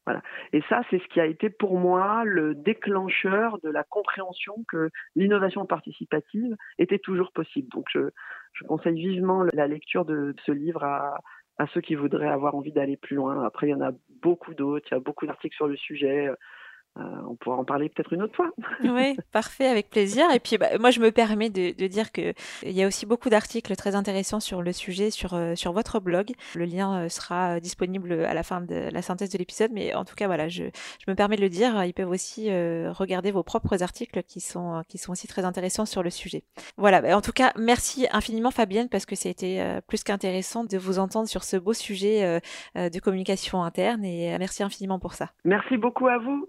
Voilà. 0.06 0.22
Et 0.52 0.62
ça, 0.68 0.80
c'est 0.88 0.98
ce 0.98 1.06
qui 1.08 1.20
a 1.20 1.26
été 1.26 1.50
pour 1.50 1.78
moi 1.78 2.24
le 2.24 2.54
déclencheur 2.54 3.58
de 3.62 3.68
la 3.68 3.84
compréhension 3.84 4.54
que 4.68 4.90
l'innovation 5.14 5.66
participative 5.66 6.56
était 6.78 6.98
toujours 6.98 7.32
possible. 7.32 7.68
Donc, 7.68 7.84
je, 7.90 8.08
je 8.54 8.64
conseille 8.64 8.98
vivement 8.98 9.44
la 9.52 9.68
lecture 9.68 10.06
de 10.06 10.34
ce 10.46 10.52
livre 10.52 10.82
à, 10.84 11.18
à 11.60 11.66
ceux 11.74 11.82
qui 11.82 11.94
voudraient 11.94 12.26
avoir 12.26 12.54
envie 12.54 12.72
d'aller 12.72 12.96
plus 12.96 13.16
loin. 13.16 13.44
Après, 13.44 13.66
il 13.66 13.70
y 13.70 13.74
en 13.74 13.82
a 13.82 13.92
beaucoup 14.22 14.54
d'autres, 14.54 14.86
il 14.90 14.94
y 14.94 14.96
a 14.96 15.00
beaucoup 15.00 15.26
d'articles 15.26 15.54
sur 15.54 15.68
le 15.68 15.76
sujet. 15.76 16.30
On 16.96 17.36
pourra 17.36 17.56
en 17.56 17.64
parler 17.64 17.88
peut-être 17.88 18.12
une 18.12 18.22
autre 18.22 18.34
fois. 18.34 18.50
oui, 18.84 19.16
parfait, 19.32 19.66
avec 19.66 19.90
plaisir. 19.90 20.30
Et 20.32 20.40
puis, 20.40 20.58
bah, 20.58 20.78
moi, 20.78 20.90
je 20.90 21.00
me 21.00 21.10
permets 21.12 21.50
de, 21.50 21.86
dire 21.86 22.12
qu'il 22.12 22.34
y 22.64 22.82
a 22.82 22.86
aussi 22.86 23.06
beaucoup 23.06 23.30
d'articles 23.30 23.74
très 23.76 23.94
intéressants 23.94 24.40
sur 24.40 24.62
le 24.62 24.72
sujet 24.72 25.10
sur, 25.10 25.34
euh, 25.34 25.54
sur 25.54 25.72
votre 25.72 26.00
blog. 26.00 26.32
Le 26.54 26.64
lien 26.64 27.04
euh, 27.04 27.08
sera 27.08 27.60
disponible 27.60 28.12
à 28.12 28.34
la 28.34 28.42
fin 28.42 28.60
de 28.60 28.88
la 28.92 29.02
synthèse 29.02 29.30
de 29.30 29.38
l'épisode. 29.38 29.70
Mais 29.72 29.94
en 29.94 30.04
tout 30.04 30.14
cas, 30.14 30.26
voilà, 30.26 30.48
je, 30.48 30.64
je, 30.64 31.10
me 31.10 31.14
permets 31.14 31.36
de 31.36 31.40
le 31.40 31.48
dire. 31.48 31.84
Ils 31.84 31.94
peuvent 31.94 32.10
aussi 32.10 32.50
euh, 32.50 32.92
regarder 32.92 33.30
vos 33.30 33.42
propres 33.42 33.82
articles 33.82 34.22
qui 34.22 34.40
sont, 34.40 34.82
qui 34.88 34.98
sont 34.98 35.12
aussi 35.12 35.26
très 35.26 35.44
intéressants 35.44 35.86
sur 35.86 36.02
le 36.02 36.10
sujet. 36.10 36.44
Voilà, 36.76 37.00
bah, 37.00 37.16
en 37.16 37.20
tout 37.20 37.32
cas, 37.32 37.52
merci 37.56 38.06
infiniment, 38.12 38.50
Fabienne, 38.50 38.88
parce 38.88 39.06
que 39.06 39.16
ça 39.16 39.28
a 39.28 39.32
été 39.32 39.78
plus 39.86 40.02
qu'intéressant 40.02 40.64
de 40.64 40.78
vous 40.78 40.98
entendre 40.98 41.28
sur 41.28 41.44
ce 41.44 41.56
beau 41.56 41.72
sujet 41.72 42.40
de 42.74 42.98
communication 43.00 43.62
interne. 43.62 44.04
Et 44.04 44.36
merci 44.38 44.62
infiniment 44.62 44.98
pour 44.98 45.14
ça. 45.14 45.30
Merci 45.44 45.76
beaucoup 45.76 46.08
à 46.08 46.18
vous. 46.18 46.48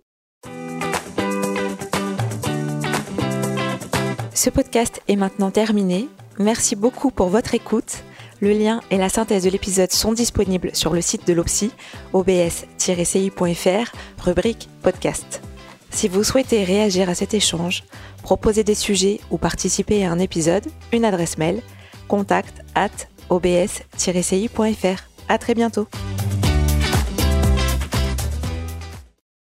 Ce 4.42 4.50
podcast 4.50 5.04
est 5.08 5.18
maintenant 5.18 5.52
terminé. 5.52 6.10
Merci 6.40 6.76
beaucoup 6.76 7.12
pour 7.12 7.28
votre 7.28 7.54
écoute. 7.54 8.04
Le 8.40 8.54
lien 8.54 8.82
et 8.90 8.98
la 8.98 9.08
synthèse 9.08 9.44
de 9.44 9.52
l'épisode 9.52 9.92
sont 9.92 10.14
disponibles 10.14 10.72
sur 10.74 10.94
le 10.94 11.02
site 11.02 11.28
de 11.28 11.34
l'OPSI, 11.34 11.72
obs-ci.fr, 12.14 13.92
rubrique 14.18 14.68
podcast. 14.82 15.44
Si 15.92 16.08
vous 16.08 16.24
souhaitez 16.24 16.64
réagir 16.64 17.08
à 17.08 17.14
cet 17.14 17.36
échange, 17.36 17.84
proposer 18.24 18.64
des 18.64 18.74
sujets 18.74 19.20
ou 19.30 19.38
participer 19.38 20.04
à 20.04 20.12
un 20.12 20.18
épisode, 20.18 20.66
une 20.92 21.06
adresse 21.06 21.38
mail 21.38 21.62
contact 22.08 22.64
at 22.74 22.90
obs-ci.fr. 23.30 25.04
À 25.28 25.38
très 25.38 25.54
bientôt. 25.54 25.88